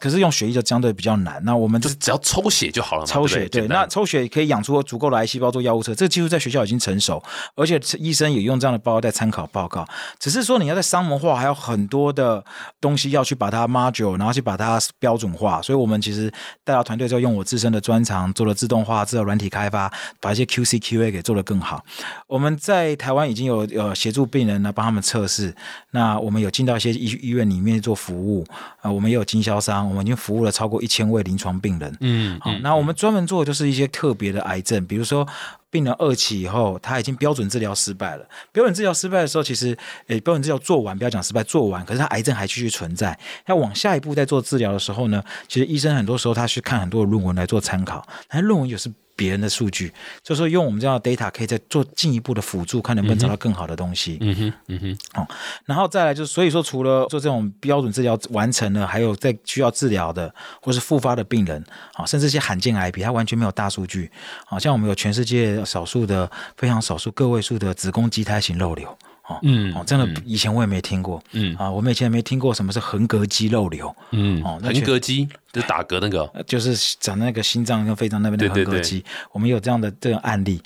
[0.00, 1.42] 可是用血液就相对比较难。
[1.44, 7.22] 那我们就是只要抽血就好了，抽血对，那抽血可以养出足够的癌细胞做药物测，这个技术在学校已经成熟，
[7.54, 9.86] 而且医生也用这样的报告在参考报告。
[10.18, 12.35] 只是说你要在商模化，还有很多的
[12.80, 15.60] 东西要去把它 module，然后去把它标准化。
[15.62, 16.32] 所以我们其实
[16.64, 21.84] 带到团队之后，用我自身的专长做了自动化、制造软体开发，把一些 QC、QA 给做得更好。
[22.26, 25.54] 我们在台湾已经有呃协助病人呢，帮他们测试。
[25.90, 28.44] 那我们有进到一些医医院里面做服务
[28.80, 31.96] 啊，我们也有经销商，我们已经服务了超过一千位临床病人。
[32.00, 35.26] 嗯，好，那我们专门做的就是一些特别的癌症，比如说。
[35.70, 38.28] 病人二期以后，他已经标准治疗失败了。
[38.52, 39.76] 标准治疗失败的时候，其实
[40.06, 43.18] 诶，标准治疗做完，不要讲失败，做完，可是他癌症还继续存在。
[43.46, 48.92] 要往下一步再做治疗的时候呢，其实医生很多时候他去看很多论文来做参考，但论文有时。
[49.16, 54.18] 别人的数据，就说用我们这样的 data 可以再做进一步的辅助，看能不能找到更好的东西。
[54.20, 55.26] 嗯哼，嗯哼，哦，
[55.64, 64.10] 然后再来就是，所以说除了做这种标准治疗完成了，还有在需要治疗的或是复发的病人，啊，甚至一些罕见癌比，它完全没有大数据。
[64.44, 68.96] 好像我们有全世界少数的非常少数个位数的子宫畸胎型肉瘤。
[69.28, 80.62] 哦，嗯，哦，真的，以前我也没听过，嗯，啊，我们以前也没听过什么是横膈肌肉瘤，嗯，哦，横膈肌就是打嗝那个，就是长那个心脏跟肺脏那边的横膈肌，我们有这样的这种案例。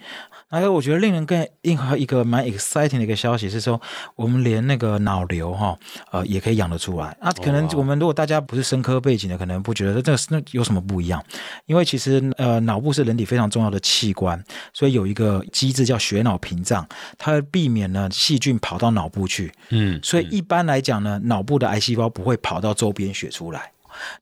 [0.50, 3.80] 还有，我觉得令人更另外一个蛮 exciting 的一个消息是说，
[4.16, 5.78] 我们连那个脑瘤哈，
[6.10, 7.16] 呃，也可以养得出来。
[7.22, 11.24] 那可能我们如果大家不是生科背景的，可能不觉得这个那有什么不一样？
[11.66, 14.42] 因为其实呃，脑部是人体非常重要的器官，
[14.74, 16.84] 所以有一个机制叫血脑屏障，
[17.16, 19.52] 它避免呢细菌跑到脑部去。
[19.68, 23.70] 嗯，所以一般来讲呢，脑部的癌细胞不会跑到周边血出来。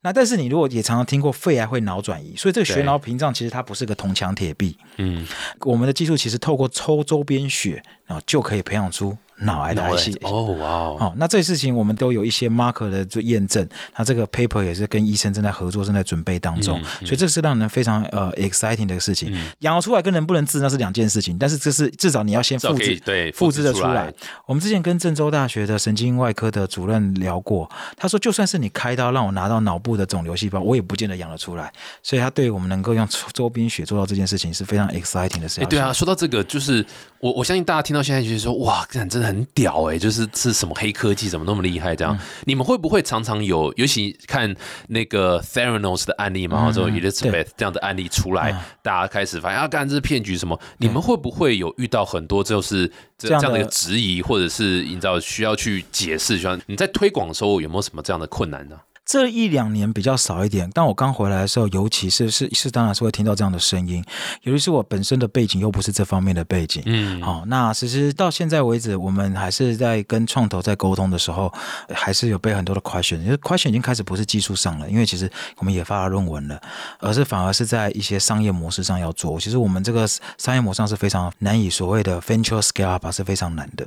[0.01, 4.77] 那但是你如果也常常听过肺癌会脑转移，所以这个血脑屏障其实它不是个铜墙铁壁。
[4.97, 5.27] 嗯，
[5.61, 9.17] 我们的技术其实透过抽周边血，然后就可以培养出。
[9.41, 19.33] 脑癌的癌细哦哇哦，那这事情我们都有一些 marker 的做验证，那这个 paper 也是跟医生正在合作，正在准备当中，所以这是让人非常呃 exciting 的事情。
[19.61, 24.13] 养出来跟能不能治那是两件事情，但是这是至少你要先复制，对，复制的出来。
[24.47, 31.73] 我们之前跟郑州大学的神经外科的主任聊过，他说就算是你开刀让我拿到脑部的肿瘤细胞，我也不见得养得出来。
[32.03, 35.69] 所以他对我们能够用周边血做到这件事情是非常 exciting 的事情。
[35.69, 36.85] 对啊，说到这个，就是
[37.21, 39.28] 我我相信大家听到现在就是说哇，真的。
[39.29, 41.95] 很屌哎，就是是什么黑科技，怎么那么厉害？
[41.95, 44.55] 这样，你们会不会常常有，尤其看
[44.89, 50.59] 那个 Theranos 的案例嘛，或者 Elizabeth 这样的案例出来，大家开始发现啊，干这是骗局什么？
[50.79, 56.39] 你们会不会有遇到很多就是这样的一个质疑，或者是你知道需要去解释？
[56.39, 58.77] 像你在推广的时候有没有什么这样的困难呢？
[59.09, 64.05] 这一两年比较少一点，但我刚回来的时候，尤其是是是，当然是会听到这样的声音。
[64.43, 71.51] 尤其是我本身的背景又不是这方面的背景，嗯，好，那其实到现在为止，我们还是在跟创投在沟通的时候，
[71.95, 76.61] 还是有被很多的 question，因为 question 已经开始不是技术上了，因为其实我们也发了论文了，
[76.99, 79.41] 而是反而是在一些商业模式上要做。
[79.41, 83.87] 其实我们这个商业模式上是非常难以所谓的 venture scale up 是非常难的。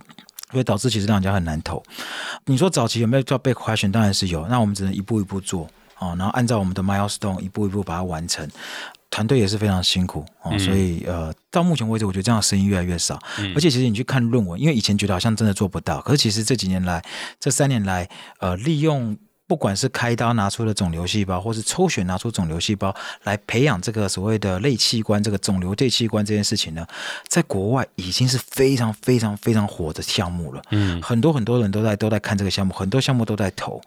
[0.58, 1.82] 会导致其实让人家很难投。
[2.46, 3.92] 你说早期有没有叫被 question？
[3.92, 4.48] 当然是有。
[4.48, 5.68] 那我们只能一步一步做
[6.00, 8.48] 哦，然后按照我们的 milestone 一步一步把它完成。
[9.10, 13.20] 团队也是非常辛苦哦，所以呃，到目前为止，我觉得这样的声音越来越少。
[13.56, 17.04] 而且其实你去看论文，因为以前觉得好像真的做不到，可是其实这几年来，
[17.40, 18.10] 这三年来，
[18.40, 19.18] 呃，利用。
[19.52, 26.88] 不管是开刀拿出的肿瘤细胞，或是抽血拿出肿瘤细胞来培养这个所谓的类器官，这个肿瘤类器官这件事情呢，
[27.28, 30.62] 在国外已经是非常非常非常火的项目了。
[30.70, 33.82] 嗯，很多很多人都在都在看这个项目，很多项目都在投。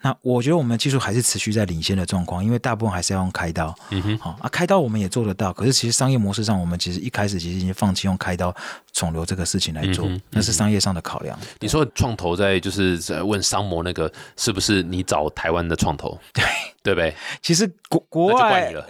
[0.00, 3.76] 那我觉得我们的技术还是持续在领先的状况，因为大部分还是要用开刀。
[3.90, 8.56] 嗯哼，好、啊，开刀我们也做得到，可是其实商业模式上，我们其实一开始其实已经放弃用开刀
[8.90, 11.38] 肿瘤这个事情来做，那是商业上的考量。
[11.58, 16.16] 你说创投在就是在问商模那个是不是你找台湾的创投？
[16.32, 16.44] 对
[16.82, 17.14] 对不对？
[17.42, 18.72] 其实国国外。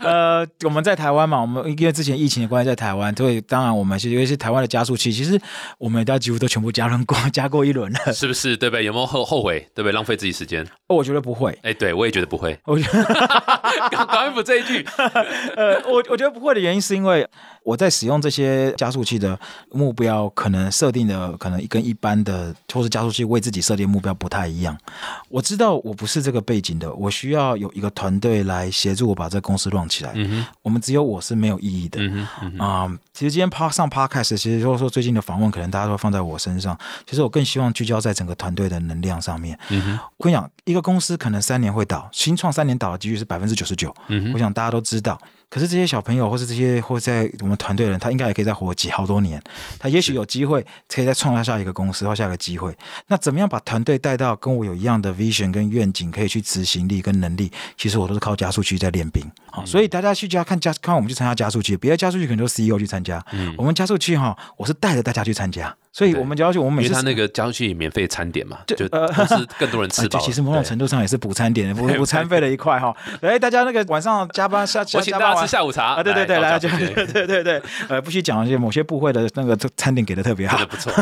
[0.00, 5.40] 呃，我们在台湾嘛，我们因为之前疫情的关系在台湾，所以当然我们是因为是台湾的加速器，其实
[5.78, 8.12] 我们大家几乎都全部加轮过， 加过一轮了。
[8.12, 8.56] 是不是？
[8.56, 8.84] 对不对？
[8.84, 9.60] 有没有后后悔？
[9.74, 9.92] 对不对？
[9.92, 10.64] 浪费自己时间？
[10.88, 12.56] 哦我觉得不会，哎，对我也觉得不会。
[12.64, 13.02] 我觉得
[13.90, 14.86] 刚刚补这一句，
[15.56, 17.26] 呃，我我觉得不会的原因是因为
[17.64, 19.38] 我在使用这些加速器的
[19.72, 24.78] 目标，可能设定的可能跟一般的或是加速器为自己设定目标不太一样。
[25.28, 30.12] 我知道我不是这个背景的，我需要有一个团队来协助我把这个公司 run 起来。
[30.14, 32.00] 嗯，我们只有我是没有意义的。
[32.58, 36.78] 啊、其实今天趴上 podcast，其实如果说最近的访问，可能大家都放在我身上。
[37.04, 39.58] 其实我更希望聚焦在整个团队的能量上面。
[39.70, 43.94] 嗯，我跟你讲，一个公司可能三年会倒，新创三年倒的几率是百分之九十九。
[44.08, 45.20] 嗯我想大家都知道。
[45.48, 49.40] 可是这些小朋友，或是这些或在我们团队的人，他应该也可以再活几好多年。
[49.78, 52.76] 他也许有机会可以再创造下一个公司或下一个机会。
[53.06, 57.50] 那怎么样把团队带到跟我有一样的 vision 跟愿景，可以去执行力跟能力？
[57.76, 59.24] 其实我都是靠加速器在练兵。
[59.50, 65.74] 好，所以大家去加看加看我们去参加加速器，别的加速器可能都 CEO 去参加，嗯我们加速器哈，我是带着大家去参加。
[65.96, 72.94] 所以我们加速器，我们每次因为他那个加速器免费餐点嘛，就呃同时更多人吃 啊，饱其实某种程度上也是补餐点， 补补餐费的一块哈。
[73.22, 76.68] 哎，大家那个晚上加班 下我请大家加班吃下午茶啊，对对对，来对
[77.06, 80.58] 对对对，呃，不许讲一些某些部会的那个餐点给的特别好。
[80.66, 80.92] 不错。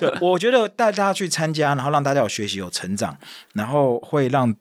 [0.00, 3.16] 对，我觉得带大家去参加，然后让大家有学习、有成长，
[3.54, 4.52] 然后会让。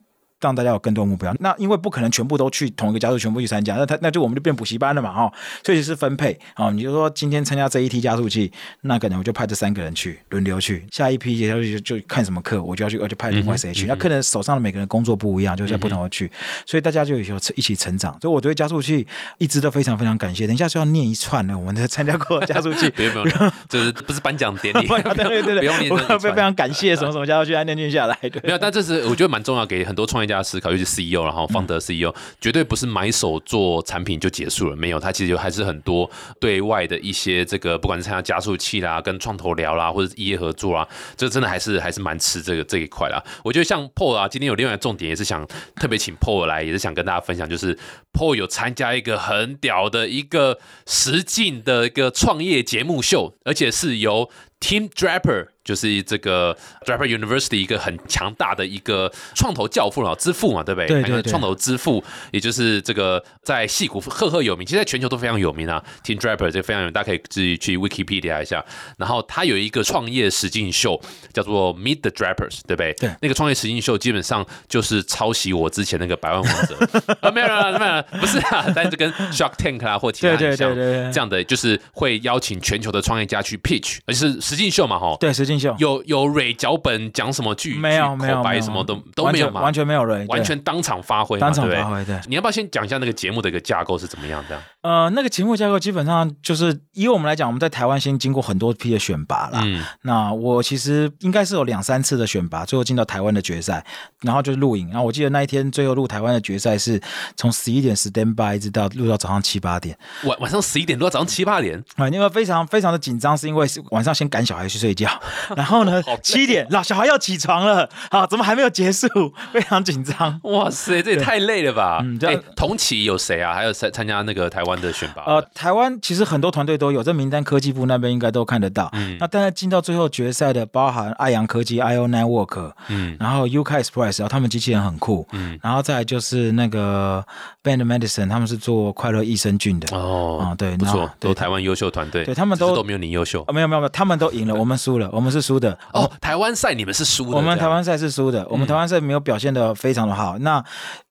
[0.42, 5.32] 让大家有更多目标，那因为不可能全部都去同一个加速，全部去参加，那他那就我们就变补习班了嘛，哈，
[5.64, 13.86] 所以是分配啊、你就说今天参加这一批加速器，那可能我就派这三个人去轮流去，下一批加速器就就看什么课，我就要去，我就派另外谁去。
[13.86, 16.32] 那客人手上的每个人工作不一样，就是不同的去，
[16.66, 18.18] 所以大家就有一起成长。
[18.22, 19.06] 所以我对加速器
[19.38, 20.48] 一直都非常非常感谢。
[20.48, 24.88] 等一下就要念一串呢，我们的参加过的加速器，不用不用，就是不是颁奖典礼？
[24.88, 26.20] 对对对对，不用念我这一串。
[26.20, 28.42] 非非常感谢什么什么加速器，念念下来，对。
[28.44, 40.88] 没有，但这是我觉得蛮重要，给很多创业家思考，尤其是 CEO，然后方德 CEO，、绝对不是买手做产品就结束了，没有，他其实有还是很多对外的一些这个，不管是参加加速器啦、跟创投聊啦，或者是业合作啊，
[41.18, 43.24] 这真的还是还是蛮吃这个这一块啦。
[43.44, 47.78] 我觉得像 Paul 啊，今天有另外一个重点，也是想特别请 Paul 来，也是想跟大家分享，就是
[48.14, 60.88] Paul 有参加一个很屌的一个实境的一个创业节目秀，而且是由 Team Draper，就是这个 Draper University 一个很强大的一个创投教父了，之父嘛，对不对？
[60.88, 65.84] 对对对那个创投之父，也就是这个在戏骨赫赫有名，其实在全球都非常有名啊。
[66.04, 68.66] Team Draper 这个非常有名，大家可以自己去 Wikipedia 一下。
[68.98, 71.00] 然后他有一个创业实境秀，
[71.32, 72.94] 叫做 Meet the Drappers，对不对？
[72.94, 76.76] 对那个创业实境秀基本上就是抄袭我之前那个百万王者
[77.22, 85.16] 啊，没有啦，没有啦，不是啊， 但是跟 Shark Tank 啊或其他像对对对这样的，就是会邀请全球的创业家去 pitch，而且是实境秀嘛，哈。
[85.20, 92.20] 对，实境秀有有蕊脚本讲什么剧，没有剧没有口白什么都都没有嘛，完全没有人，完全当场发挥嘛，当场对不对发挥，对。
[92.28, 94.44] 你要不要先讲一下那个节目的一个架构是怎么样？
[94.48, 99.62] 这样，呃，那个节目架构基本上就是以我们来讲，我们在台湾先经过很多批的选拔啦。
[99.66, 103.86] 嗯，那我其实应该是有两三次的选拔，最后进到台湾的决赛，
[104.22, 104.88] 然后就是录影。
[104.90, 107.02] 然后我记得那一天最后录台湾的决赛是
[107.36, 115.10] 从十一点 stand by 一直到录到早上七八点晚晚上十一点多到早上七八点，啊，因为非常非常的紧张，是因为晚上先赶小孩去睡觉，
[115.58, 119.10] 然后呢七点老小孩要起床了，啊，怎么还没有结束？
[119.52, 120.40] 非常紧张。
[120.44, 121.98] 哇塞，这也太累了吧！
[122.00, 123.54] 哎、嗯这样同期有谁啊？
[123.54, 125.24] 还有参参加那个台湾的选拔？
[125.24, 128.90] 呃，台湾其实很多团队都有，这名单科技部那边应该都看得到。
[128.94, 137.24] 嗯那当然进到最后决赛的，包含爱阳科技、IO Network，嗯然后 UK Express，然后他们机器人很酷，嗯，然后再来就是那个
[137.64, 139.96] Band Medicine，他们是做快乐益生菌的。
[139.96, 145.78] 哦，啊对不错都台湾优秀团队，对他们都都没有你优秀哦，没有没有没有，他们都赢了， 我们输了，我们是输的。
[145.94, 146.10] 哦。
[146.22, 150.38] 台湾赛你们是输的，我们台湾赛是输的，我们嗯台湾赛没有表现的非常的好。
[150.40, 150.64] 那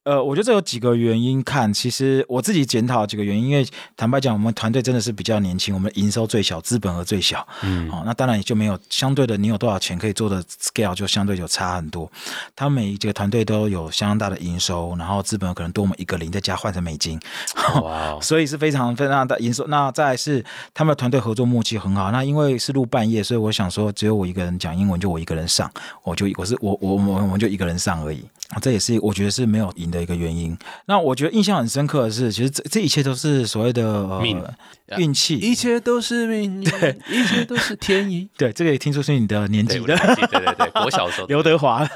[0.09, 1.71] 呃，我觉得这有几个原因看。
[1.71, 7.47] 其实我自己检讨几个原因，因为坦白讲，我们团队真的是比较年轻，我们营收最小，资本额最小。
[7.63, 12.11] 嗯，哦，那当然也就没有相对的，你有多少钱可以做的 scale 就相对就差很多。
[12.57, 17.21] 他们每一个团队都有相当大的营收，然后资本额可能多我们一个零，再加换成美金。
[17.83, 19.67] 哇， 所以是非常非常大的营收。
[19.67, 20.43] 那再是
[20.73, 22.11] 他们的团队合作默契很好。
[22.11, 25.71] 那因为是录半夜，所以我想说，只有我一个人讲英文，就我一个人上，
[26.03, 28.25] 我就我是我我我我们就一个人上而已。
[28.63, 30.57] 这也是我觉得是没有赢的一个原因。
[30.87, 34.43] 那我觉得印象很深刻的是，其实这这一切都是所谓的命
[34.97, 38.27] 运气，一切都是命运，对，一切都是天意。
[38.39, 39.95] 对，这个也听出是你的年纪的，
[40.27, 41.87] 对对对，我小时候刘德华。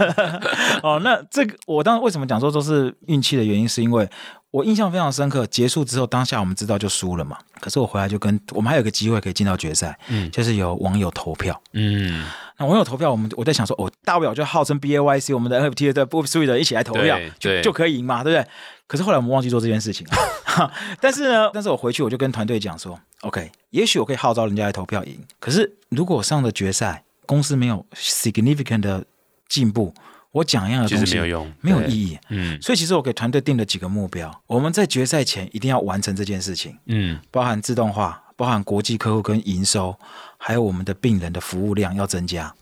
[0.83, 4.07] 哦，那这个我当时为什么讲说都是运气的原因，是因为
[4.51, 5.47] 我印象非常深刻。
[5.47, 7.39] 结束之后，当下我们知道就输了嘛。
[7.61, 12.27] 可是我回来就跟我们还有个机会可以进到决赛，嗯，就是有网友投票，嗯。
[12.63, 18.49] 那网友投票，我们我在想说，哦，大不了就号称 B A Y C 我们的 N F T 的 Suite 一起来投票，就就可以赢嘛，对不对？
[18.87, 20.07] 可是后来我们忘记做这件事情。
[21.01, 25.19] 但是呢，但是我回去我就跟团队讲说，OK，也许我可以号召人家来投票赢。
[25.41, 29.05] 可是如果上了决赛，公司没有 significant 的
[29.49, 29.93] 进步，
[30.31, 32.17] 我讲一样的东西没有用，没有意义。
[32.29, 36.79] 嗯，所以其实我给团队定了几个目标，我们在决赛前一定要完成这件事情。
[36.87, 39.99] 嗯，包含自动化，包含国际客户跟营收。
[40.45, 42.53] 还有我们的病人的服务量要增加，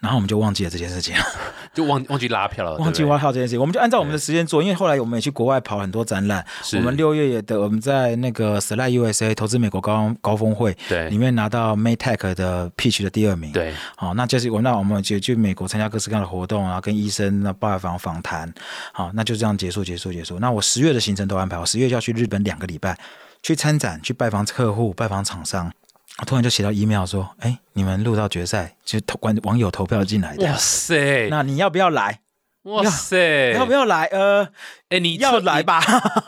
[0.00, 1.14] 然后我们就忘记了这件事情，
[1.74, 4.62] 就忘忘记拉票了，忘记拉票这件事情，我们就按照我们的时间做。
[4.62, 6.42] 因为后来我们也去国外跑很多展览，
[6.76, 11.10] 我们六月也的我们在那个 Slide USA 投资美国高高峰会对。
[11.10, 18.50] 里面拿到 Maytech 的 Pitch 的第二名，对，好，那就是我那我们就去美国参加各式各样的活动啊，跟医生那拜访访谈，
[18.92, 20.38] 好，那就这样结束结束结束。
[20.38, 22.98] 那我十月的行程都安排，我十月就要去日本两个礼拜，
[23.42, 25.70] 去参展，去拜访客户，拜访厂商。
[26.20, 30.44] 我突然就写到 email 说：“哎，你们录到决赛，就投观网友投票进来的。
[30.46, 31.28] 哇塞！
[31.30, 32.20] 那你要不要来？
[32.62, 33.52] 哇塞！
[33.52, 34.04] 要不要来？
[34.06, 34.48] 呃，
[34.88, 35.82] 哎，你要来吧？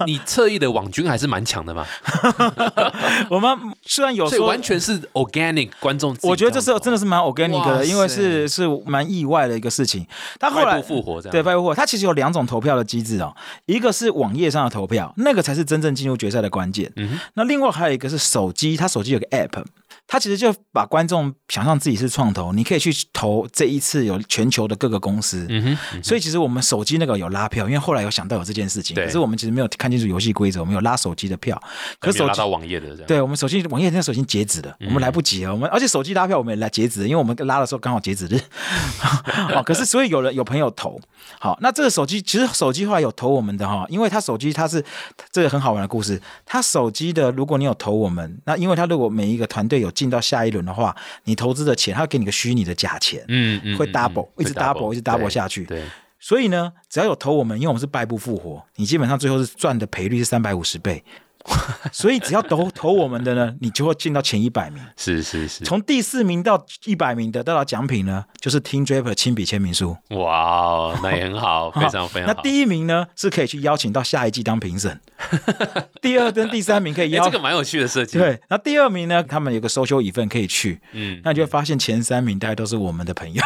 [0.07, 1.87] 你侧翼的网军还是蛮强的嘛。
[3.31, 10.07] 我们虽然有说完全是 organic 观众，我觉得这是真的是蛮 organic 的，因为是是蛮意外的一个事情。
[10.39, 11.75] 他后来复活，对，复活。
[11.75, 16.93] 他其实有两种投票的机制哦，一个是网页上的投票，那个才是真正进入决赛的关键。
[16.97, 19.65] 嗯那另外还有一个是手机，他手机有个 app。
[20.07, 31.57] 他其实就把观众想象自己是创投，你可以去投这一次有全球的各个公司，嗯哼，所以其实我们手机那个有拉票，因为后来有想到有这件事情，可是我们其实没有看清楚游戏规则，我们有拉手机的票，
[32.01, 38.41] 可是拉到网页的，对我们手机网页那时候已经截止了，我们来不及了，我们而且手机拉票我们也来截止，因为我们拉的时候刚好截止日，
[39.55, 41.01] 哦，可是所以有人有朋友投，
[41.39, 44.85] 好，那这个手机其实手机后来有投我们的哈，因为他手机他是
[45.31, 49.89] 这个很好玩的故事，他手机的如果你有投我们，那因为他如果每一个团队有。
[50.01, 55.65] 进到下一轮的话，你投资的钱，他会给你个虚拟的假钱，嗯嗯，会 double，一直 double，一直 double 下去。
[55.67, 55.83] 对，
[56.21, 61.03] 所以呢，只要有投我们，因为我们是败不复活，你基本上最后是赚的赔率是三百五十倍。
[61.93, 64.83] 所以只要投投我们的呢，你就会进到前一百名。
[64.97, 69.97] 是是是，从第四名到一百名的得到奖品呢，就是 Team Draper 亲笔签名书。
[70.11, 72.27] 哇，那也很好， 非常非常。
[72.29, 75.01] 那第一名呢，是可以去邀请到下一季当评审。
[76.01, 78.19] 第二跟第三名可以邀，这个蛮有趣的设计。
[78.19, 80.81] 对，那第二名呢，他们有个收修一份可以去。
[80.93, 83.43] 嗯，那你就会发现前三名大概都是我们的朋友，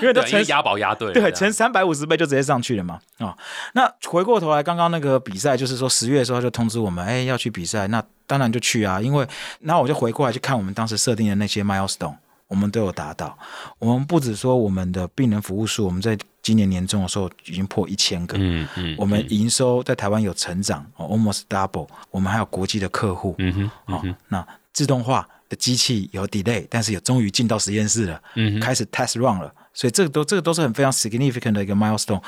[0.00, 2.98] 因为都成押宝押对，对，前三百五十倍就直接上去了嘛。
[3.18, 3.36] 啊，
[3.74, 9.00] 那回过头来，刚刚那个比赛就是说十月的时候就通知我们，哎，要去比赛，那当然就去啊。
[9.00, 9.26] 因为，
[9.60, 12.14] 那我就回过来去看我们当时设定的那些 milestone，
[12.46, 13.36] 我们都有达到。
[13.78, 18.36] 我们不止说我们的病人服务数，我们在今年年中的时候已经破一千个。
[18.38, 18.94] 嗯嗯。
[18.98, 21.88] 我们营收在台湾有成长，almost double。
[22.10, 23.34] 我们还有国际的客户。
[23.38, 23.94] 嗯哼。
[23.94, 28.22] 哦，那自动化的机器有 delay，但是也终于进到实验室了。
[28.34, 29.52] 嗯开始 test run 了。
[29.78, 32.20] 所以这个都这个都是很非常 significant 的一个 milestone，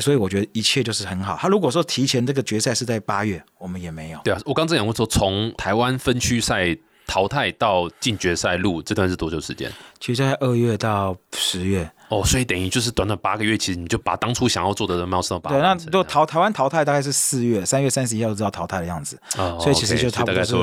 [0.00, 1.36] 所以我觉得一切就是很好。
[1.36, 4.20] 他如果说提前这个决赛是在八月，我们也没有。
[4.22, 9.68] 对啊，我刚正讲过说，从台湾分区赛淘汰到进决赛路这段是多久时间？
[9.98, 11.90] 其实在二月到十月。
[12.12, 19.18] 哦，所以等于就是短短八个月，其实你就把当初想要做的猫生把对，那就淘台湾淘汰大概是四月，三月三十一号就知道淘汰的样子，
[19.58, 20.54] 所以其实就差不多是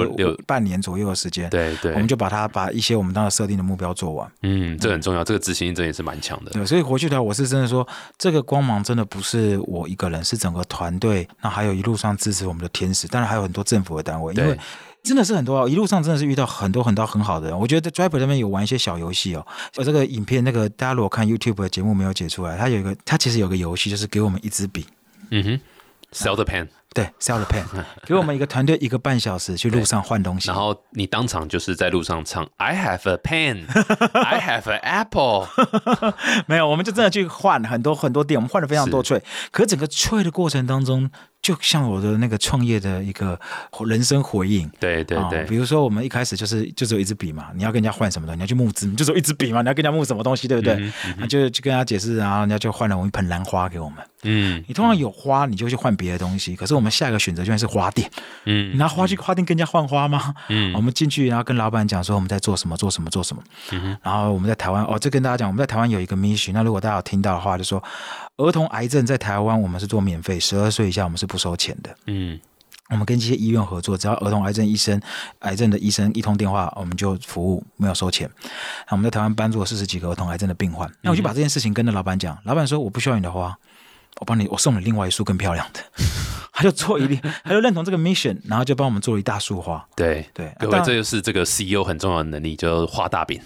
[0.45, 1.49] 半年左右的时间。
[1.49, 4.31] 对对，我们就把它把一些我们当时设定的目标做完。
[4.43, 6.51] 嗯，这很重要，这个执行力真也是蛮强的。
[6.51, 7.87] 对，所以回去的话，我是真的说，
[8.19, 14.55] 这个光芒真的不是我一个人，是整个团队，那还有一路上支持我们的天使，当然还有很多政府的单位，因为。
[15.03, 15.69] 真的是很多哦！
[15.69, 17.59] 一路上真的是遇到很多很多很好的人。
[17.59, 19.45] 我觉得在 Driver 那边有玩一些小游戏哦。
[19.77, 24.85] 我这个影片，那个大家如果看 YouTube 的节目没有解出来，它有一个，它其实有个游戏，就是给我们一支笔。
[25.31, 25.59] 嗯哼
[26.11, 26.67] ，Sell the pen。
[26.93, 27.63] 对，sell the pen，
[28.05, 33.65] 给我们一个团队一个半小时去路上换东西，然后你当场就是在路上唱 I have a pen,
[34.13, 35.47] I have an apple。
[36.47, 39.21] 没有，我们就真的去换很多很多店，我们换了非常多 trade。
[39.51, 41.09] 可是整个 trade 的过程当中，
[41.41, 43.39] 就像我的那个创业的一个
[43.85, 44.65] 人生回应。
[44.65, 50.73] 啊对对对，比如说我们一开始就是就只有一支笔嘛，你要跟人家换什么东西，你要去募资，你就只有一支笔嘛，你要跟人家募什么东西，对不对？
[50.73, 53.97] 嗯那就去跟人家解释，然后人家就换了我一盆兰花给我们。
[54.23, 58.09] 嗯你通常有花，你就去换别的东西，可是我们下一个选择居然是花店，
[58.43, 60.33] 你嗯拿花去花店跟人家换花吗？
[60.49, 63.43] 嗯我们进去，然后跟老板讲说我们在做什么，做什么，做什么。
[63.71, 66.51] 嗯然后我们在台湾，哦，这跟大家讲，我们在台湾有一个 mission。
[66.53, 67.83] 那如果大家有听到的话，就说
[68.37, 71.95] 儿童癌症在台湾我们是做免费，十二岁以下我们是不收钱的。
[72.07, 72.39] 嗯
[72.89, 74.99] 我们跟这些医院合作，只要儿童癌症医生、
[75.41, 78.27] 癌症的医生一通电话，我们就服务，没有收钱。
[78.87, 80.91] 那我们在台湾帮助了四十几个儿童癌症的病患。
[81.01, 83.55] 那我就把这件事情跟那老板讲，老板说我不需要你的花，
[84.19, 85.79] 我帮你，我送你另外一束更漂亮的。
[86.59, 89.81] 他就做一定， 他就认同这个 mission，然后就帮我们做了一大束花。
[89.95, 93.39] 对对，各位，这就是这个 CEO 很重要的能力，就是画大饼，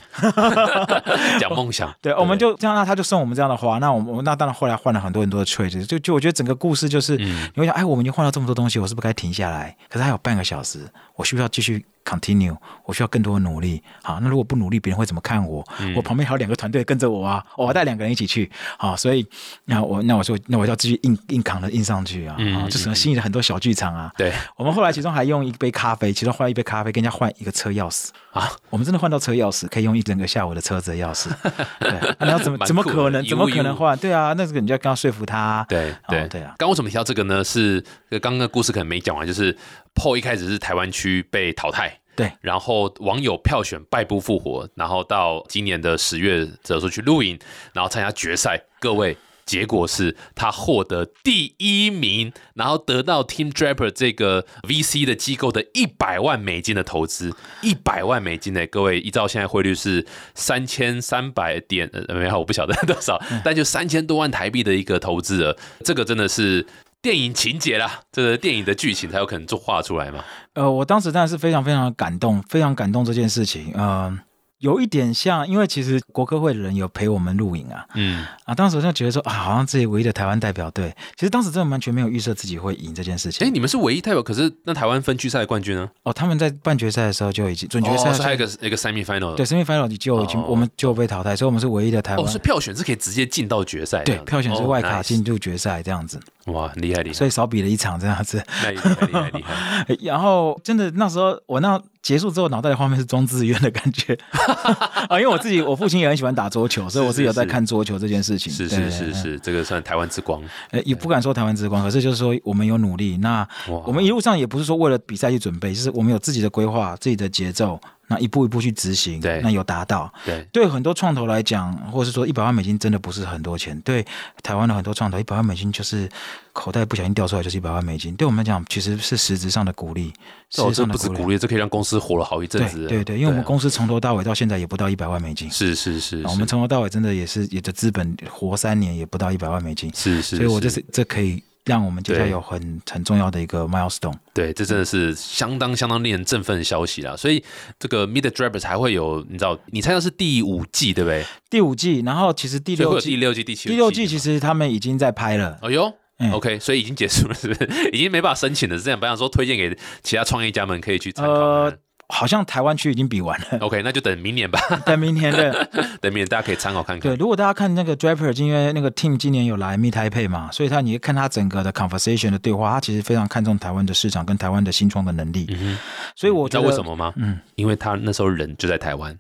[1.40, 1.94] 讲梦想。
[2.02, 3.78] 对，我们就这样，那他就送我们这样的花。
[3.78, 9.78] 那我们我们那当然后来换了很多很多的 trade，就就我觉得整个故事就是，嗯你会想，哎，我们已经换了这么多东西，我是不是该停下来？
[9.90, 10.80] 可是还有半个小时，
[11.16, 12.56] 我需不需要继续 continue？
[12.86, 13.82] 我需要更多的努力。
[14.02, 15.64] 好，那如果不努力，别人会怎么看我？
[15.80, 18.52] 嗯我旁边还有两个团队跟着我啊，我还带两个人一起去。
[18.78, 19.26] 好，所以
[19.66, 22.36] 那我那我说，那我要继续硬硬扛着硬上去啊！
[22.40, 24.12] 嗯啊，就可能吸引了很多小剧场啊。
[24.18, 31.30] 对我们后来其中还用一杯咖啡，其中换一杯咖啡跟人家换一个车钥匙啊，我们真的换到车钥匙，可以用一整个下午的车子的钥匙。
[31.80, 33.96] 对，那你要怎么怎么可能怎么可能换？
[34.00, 35.64] 对啊，那这个你就要跟他说服他。
[35.70, 37.44] 对对对啊刚为什么提到这个呢？
[37.44, 39.56] 是呃刚刚的故事可能没讲完，就是
[39.94, 47.38] PO 一开始是台湾区被淘汰，对然后网友票选败不复活，然后到今年的十月的时候去露营，
[47.72, 49.16] 然后参加决赛，各位。
[49.46, 66.66] 结果是他获得第一名，然后得到 Team Draper 这个 VC 的机构的一百万美金的投资，一百万美金呢，各位依照现在汇率是三千三百点，呃，没有，我不晓得多少，但就三千多万台币的一个投资额，这个真的是
[67.02, 70.24] 电影情节啦，这个电影的剧情才有可能做画出来嘛。
[70.54, 73.74] 呃，我当时当然是非常非常的感动，非常感动这件事情。
[73.74, 74.18] 呃，
[74.64, 83.46] 有一点像，因为其实国科会的人有陪我们录影啊，嗯，啊，当时我就觉得说啊，好像自己唯一的台湾代表队，其实当时真的完全没有预设自己会赢这件事情。
[83.46, 85.90] 哎，你们是唯一代表，可是那台湾分区赛的冠军呢？
[86.04, 90.46] 哦，他们在半决赛的时候就已经准决赛是还有一个一个 semi final 对 semi final 你就已经、哦。
[90.48, 92.26] 我们就被淘汰，所以我们是唯一的台湾。
[92.26, 96.18] 哦，是票选是可以直接进到决赛这对，票选是外卡哦进入决赛这样子。
[96.46, 98.42] 哇，很厉害厉害，所以少比了一场这样子。
[98.64, 104.16] 那厉害厉害厉害， 然后真的那时候我那结束之后，脑袋的画面是装志愿的感觉
[105.08, 108.52] 啊，因为我自己我父亲也很喜欢打桌球，所以我自己有在看桌球这件事情。
[108.52, 110.44] 是对是是，是，这个算台湾之光。
[110.72, 113.18] 呃，也不敢说台湾之光，可是就是说我们有努力。
[113.18, 113.48] 那
[113.86, 119.20] 我们一路上也不是说为了比赛去准备，就是我们有自己的规划、自己的节奏，那一步一步去执行。
[119.20, 120.14] 对那有达到。
[120.26, 123.80] 对，对很多创投来讲，或者是说一百万美金真的不是很多钱。
[123.82, 124.06] 对
[124.42, 126.10] 台湾的很多创投，一百万美金就是
[126.52, 128.16] 口袋不小心掉出来就是一百万美金。
[128.16, 130.14] 对我们来讲，其实是实质上的鼓励，
[130.50, 131.38] 实质上的鼓励。
[131.38, 132.88] 这可以让公司活了好一阵子。
[132.88, 135.50] 对对对，因为我们啊公司从头到尾到现在也不到一百万美金。
[135.50, 144.16] 是是是，啊我们从头到尾真的也是也的资本活三年也不到一百万美金，是是，所以我这是是这可以让我们接下来有很很重要的一个 milestone。
[144.34, 147.16] 对，这真的是相当相当令人振奋的消息啦。
[147.16, 147.44] 所以
[147.80, 151.26] 这个 Mid Drivers 还会有，你知道，你猜到是第五季对不对？
[151.50, 155.58] 第五季，然后其实第六季第六季、第七第六季季其实他们已经在拍了。
[155.62, 155.94] 哦哟。
[156.20, 157.90] 嗯 OK，所以已经结束了，是不是？
[157.92, 159.00] 已经没办法申请了，是这样。
[159.00, 161.72] 本来想说推荐给其他创业家们可以去参考
[162.10, 165.68] 好像台湾区已经比完了，OK，那就等明年吧， 等明年的
[166.02, 167.12] 等明年大家可以参考看看。
[167.12, 175.78] 对，如果大家看那个 Draper，因为那个 team 今年有来 Meet Taipei 嘛，所以他你看他整个的 conversation 的对话，他其实非常看重台湾的市场跟台湾的新创的能力，嗯哼，
[176.16, 177.14] 所以我知道为什么吗？
[177.16, 179.18] 嗯，因为他那时候人就在台湾。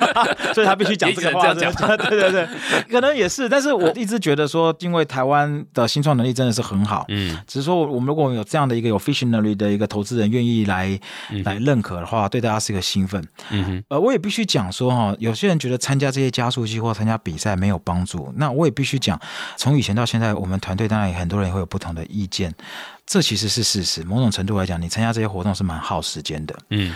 [0.54, 2.48] 所以他必须讲这个话，这样对对对，
[2.90, 7.36] 可能也是，但是我一直觉得说，因为台湾的新创能力真的是很好，嗯。
[7.46, 10.98] 只是说我们如果有这样的一个有 visionary 的一个投资人愿意来、
[11.44, 13.26] 来认可的话，对大家是一个兴奋。
[13.50, 19.20] 嗯哼，呃，我也必须讲说哈，有些人觉得参加这些加速器或参加比赛没有帮助，那我也必须讲，
[19.56, 22.54] 从以前到现在，我们团队当然也很多人也会有不同的意见，
[23.06, 24.02] 这其实是事实。
[24.04, 26.58] 某种程度来讲，你参加这些活动是蛮耗时间的。
[26.70, 26.94] 嗯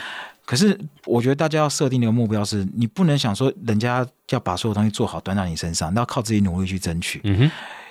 [0.48, 7.20] 可是我觉得大家要设定的一个目标是，你不能想说人家要把所有东西做好端到你身上，那要靠自己努力去争取。
[7.24, 7.50] 嗯哼，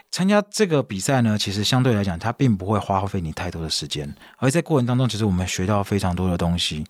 [0.10, 6.84] 参加这个比赛呢，其实相对来讲，它并不会花费你太多的时间，而在过程当中，其实我们学到非常多的东西。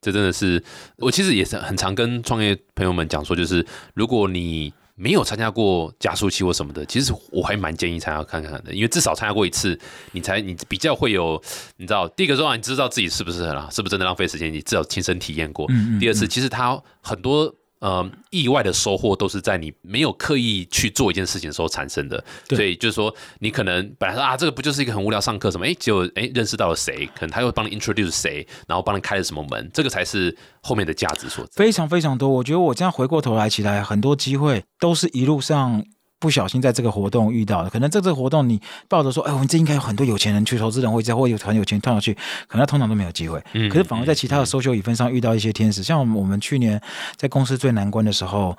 [0.00, 0.62] 这真的是
[0.96, 9.78] 我其实也是很常跟创业朋友们讲说，就是如果你没有参加过加速器或什么的，其实我还蛮建议参加看看的，因为至少参加过一次，
[10.12, 11.42] 你才你比较会有，
[11.76, 15.66] 你知道，第一个说你知道自己适不适合啦，是不是真的浪费时间，你至少亲身体验过。
[15.98, 17.54] 第二次，其实它很多。
[17.80, 31.52] 呃，意外的收获都是在你没有刻意去做一件事情的时候产生的，所以就是说，你可能本来说啊，这个不就是一个很无聊上课什么，哎，结果哎认识到了谁，可能他又帮你 introduce 谁，然后帮你开了什么门，这个才是后面的价值所在。
[31.56, 35.84] 非常非常多，我觉得我这样回过头来起来，很多机会都是一路上。
[36.20, 42.14] 不小心在这个活动遇到的，可能在这个活动你抱着说，哎，我们这应该有很多有钱人去投资人会在，或有很有钱跳上去，
[42.46, 43.42] 可能他通常都没有机会。
[43.54, 46.80] 嗯，可是反而在其他的 social 分上遇到一些天使，像我们去年
[47.16, 48.56] 在公司最难关的时候，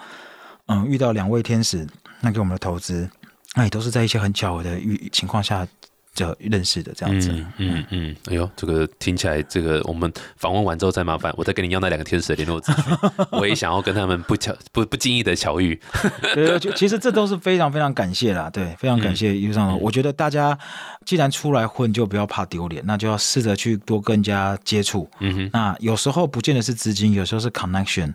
[0.65, 1.87] 嗯，遇到两位天使，
[2.19, 3.07] 那给我们的投资，
[3.55, 5.67] 那也都是在一些很巧合的遇情况下。
[6.13, 12.83] 就认识的这样子，嗯嗯，哎呦，这个听起来，这个我们访问完之后再麻烦，我再跟你要那两个天使的联络资讯，
[13.31, 15.79] 我也想要跟他们不巧不不经意的巧遇。
[16.35, 19.79] 对，就其实这都是非常非常感谢啦，对，非常感谢一路上。
[19.79, 20.57] 我觉得大家
[21.05, 25.09] 既然出来混，就不要怕丢脸，那就要试着去多跟人家接触。
[25.19, 28.13] 嗯哼，那有时候不见得是资金，有时候是 connection。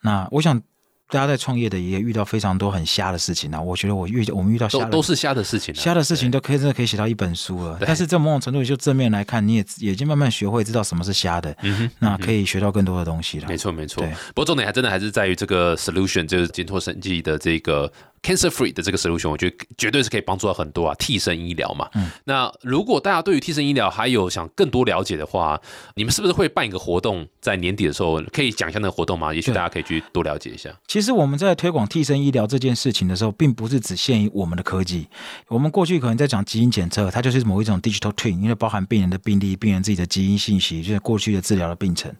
[0.00, 0.60] 那我想。
[1.08, 3.60] 大家在创业的也遇到非常多很瞎的事情啊！
[3.60, 7.78] 我觉得我遇我们遇到都都是瞎的事情，瞎的事情都可以真的可以写到一本书了。
[7.80, 11.54] 但是这某种程度就正面来看，你也已经慢慢学会知道什么是瞎的，
[11.98, 13.48] 那可以学到更多的东西了。
[13.48, 17.92] 没错没错，不过重点还真的还是在于这个 solution，就是金拓生计的这个。
[18.24, 21.86] Cancer free 的这个 solution，我觉得绝对是可以帮助到很多啊，替身医疗嘛。
[21.94, 25.60] 嗯，那如果大家对于替身医疗还有想更多了解的话，
[25.94, 29.34] 你们是不是会办一个活动，在年底的时候可以讲一下那个活动吗？
[29.34, 30.74] 也许大家可以去多了解一下。
[30.88, 35.06] 其实我们在推广替身医疗这件事情的时候，并不是只限于我们的科技。
[35.48, 42.10] 我们过去可能在讲基因检测，它就是某一种 digital twin，因为包含病人的病例、病人自己的基因信息，就是过去的治疗的病程。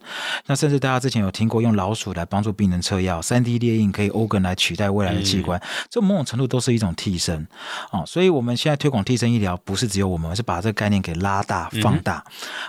[0.45, 5.59] 那甚至大家之前有听过用老鼠来帮助病人测药，三 D 列印可以 organ 来取代未来的器官。
[5.95, 7.47] 这某种程度都是一种替身
[7.89, 12.21] 哦，所以我们现在推广替身医疗，不是只有我们，是把这个概念给拉大放大。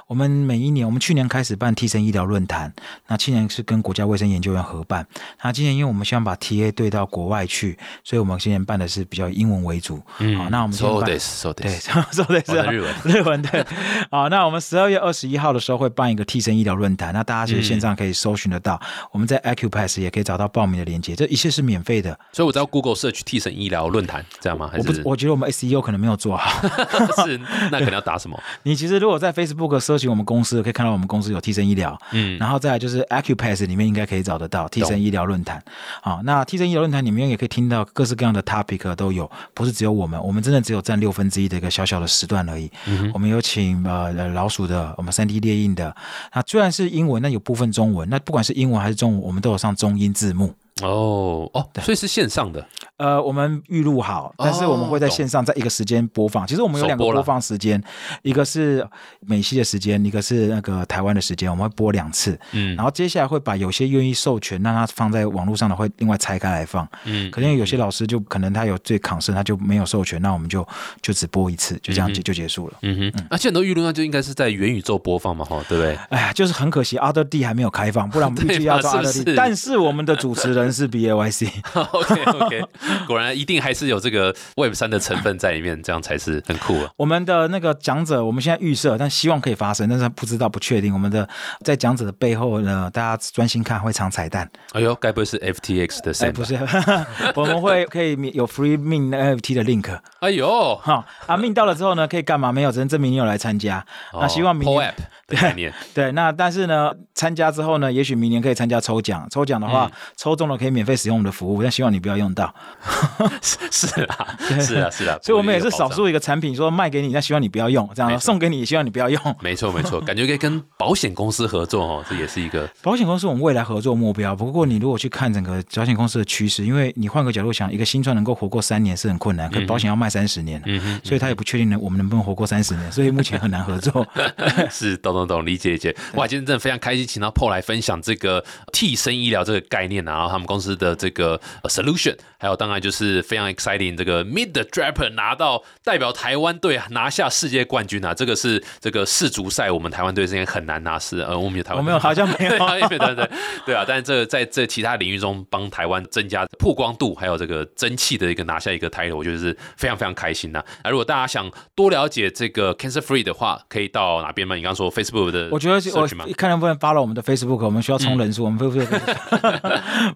[0.07, 2.73] 我们每一年，我们去年开始办替身医疗论坛，
[3.09, 5.05] 那去年是跟国家卫生研究院合办。
[5.43, 10.01] 那今年因为我们希望把 TA 对到国外去，所以我们今年办的是比较英文为主。
[10.21, 13.67] 嗯，那我们说对，说对，说对是日文， 日文对。
[14.09, 22.17] 好，那我们十二月二十一号的时候会办一个替身医疗论坛，那大家其实线上可以搜寻得到，我们在 Acupass 也可以找到报名的链接，这一切是免费的。
[22.33, 23.89] 所以我在 Google search 替身医疗。
[23.89, 24.71] 论坛这样吗？
[24.77, 26.69] 我不，我觉得我们 SEO 可能没有做好。
[27.25, 27.39] 是，
[27.71, 28.39] 那可能要打什么？
[28.65, 31.97] 你其实如果在 Facebook 搜寻我们公司，可以看到我们公司有替身医疗。
[32.13, 35.63] 嗯，然后再来就是 Acupass 里面应该可以找得到替身医疗论坛。
[36.03, 42.71] 好，那替身医疗论坛里面也可以听到各式各样的 topic 都有，不是只有我们，我们真的只有占六分之一的一个小小的时段而已。
[43.15, 45.95] 我们有请呃老鼠的，我们三 D 列印的。
[46.35, 48.09] 那虽然是英文，那有部分中文。
[48.09, 50.55] 那不管是英文还是中文，我们都有上中英字幕。
[50.83, 52.67] 哦哦，所以是线上的。
[52.99, 56.47] 呃，我们预录好，但是我们会在线上在一个时间播放。
[56.47, 57.83] 其实我们有两个播放时间，
[58.23, 58.87] 一个是
[59.21, 62.39] 美西的时间，一个是那个台湾的时间，我们会播两次。
[62.53, 66.87] 嗯，然后接下来会把有些愿意授权让他放在网络上的，会另外拆开来放。
[67.05, 70.67] 嗯，可能有些老师就可能他有最抗生，他就没有授权，那我们就
[71.01, 72.75] 就只播一次，就这样就就结束了。
[72.83, 75.97] 嗯哼，那现在都预录，那就应该是在元宇宙播放嘛，哈，对不对？
[76.11, 79.35] 哎呀，就是很可惜，Other D 还没有开放，不然我们预计要做 Other D。
[79.35, 80.66] 但是我们的主持人。
[80.73, 82.65] 是 B A Y C，OK OK，
[83.07, 86.91] 果然一定还是有这个 Web 三的成分在里面，这样才是很酷啊。
[86.97, 90.93] 我们的那个讲者，我们现在预设，但希望可以发生，但是不知道不确定。
[90.93, 91.29] 我们的
[91.65, 94.49] 在讲者的背后呢，大家专心看会藏彩蛋。
[94.73, 96.13] 哎呦，该不会是 F T X 的？
[96.27, 96.59] 哎，不是，
[97.35, 99.99] 我们会可以有 Free Min N F T 的 link。
[100.21, 102.51] 哎呦，哈啊，Min 到了之后呢，可以干嘛？
[102.53, 103.85] 没有，只能证明你有来参加。
[104.13, 104.95] 那希望明年。
[105.29, 109.27] 对对，那但是呢，参加之后呢，也许明年可以参加抽奖。
[109.29, 112.55] 抽奖的话，抽中了可以免费使用我们的服务，但希望你不要用到。
[113.43, 115.19] 是是啊，是啊，是啊。
[115.23, 119.21] 所以我们也是少数一个产品，说卖给你，但希望你不要用，这样送给你，希望你不要用。
[119.41, 124.35] 没错没错，感觉可以跟保险公司合作哦，这也是一个 保险公司我们未来合作目标。
[124.35, 134.07] 不过你如果去看整个保险公司的趋势，因为你换个角度想，一个新创能够活过三年是很困难，可保险要卖三十年，嗯所以他也不确定呢，我们能不能活过三十年，所以目前很难合作。
[134.71, 135.95] 是懂懂懂，理解理解。
[136.15, 152.51] 哇，今天真的非常开心，请到 Paul 来分享这个替身医疗这个概念，然后他们公司的这个 solution，还有当然就是非常 exciting 这个 Mid Draper 拿到代表台湾队拿下世界冠军啊，这个是这个世足赛我们台湾队之前很难拿是呃，我们有台湾没有好像没有
[152.89, 153.31] 对对对
[153.67, 160.65] 对啊，但是这在这其他领域中帮台湾增加曝光度，还有这个争气的一个拿下一个 title，我觉得是非常非常开心的。
[160.85, 164.55] 那如果大家想多了解这个 Cancer Free 的话，可以到哪边吗？
[164.55, 165.77] 你刚刚说 Facebook 的，我觉得。
[165.97, 168.87] 我看能不能发了我们的 Facebook，我们需要充人数，我们 Facebook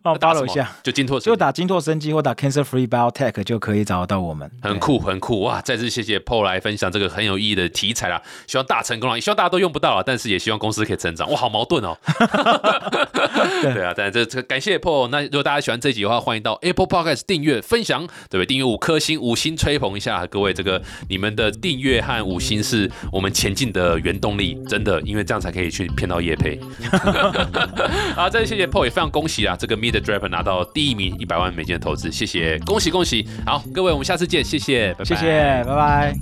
[0.03, 0.70] 哦， 打什 follow 么一下？
[0.82, 4.48] 就金拓生就打金拓生机或打 Cancer Free Biotech 就可以找得到我们。
[4.62, 5.60] 很酷，很酷哇！
[5.62, 11.30] 再次谢谢 Paul 来分享这个很有意义的题材啦，希望大成功啦，也希望大家都用不到啊，但是也希望公司可以成长。
[11.30, 11.96] 哇，好矛盾哦。
[13.62, 15.08] 对啊，但这这感谢 Paul。
[15.08, 18.46] 那如果大家喜欢这集的话，欢迎到 Apple Podcast 订阅、分享，对不对？
[18.46, 20.52] 订阅五颗星，五星吹捧一下各位。
[20.52, 26.60] 这个你们的订阅和五星是我们前进的原动力，真的，因为这样才可以去骗到叶配。
[28.14, 33.26] 好，再次谢谢 Paul，也非常恭喜啊，这个 the Draper 拿到第一名，一百万美金的投资，谢谢，恭喜恭喜。
[33.46, 36.14] 好，各位，我们下次见，谢谢，拜拜谢谢，拜拜。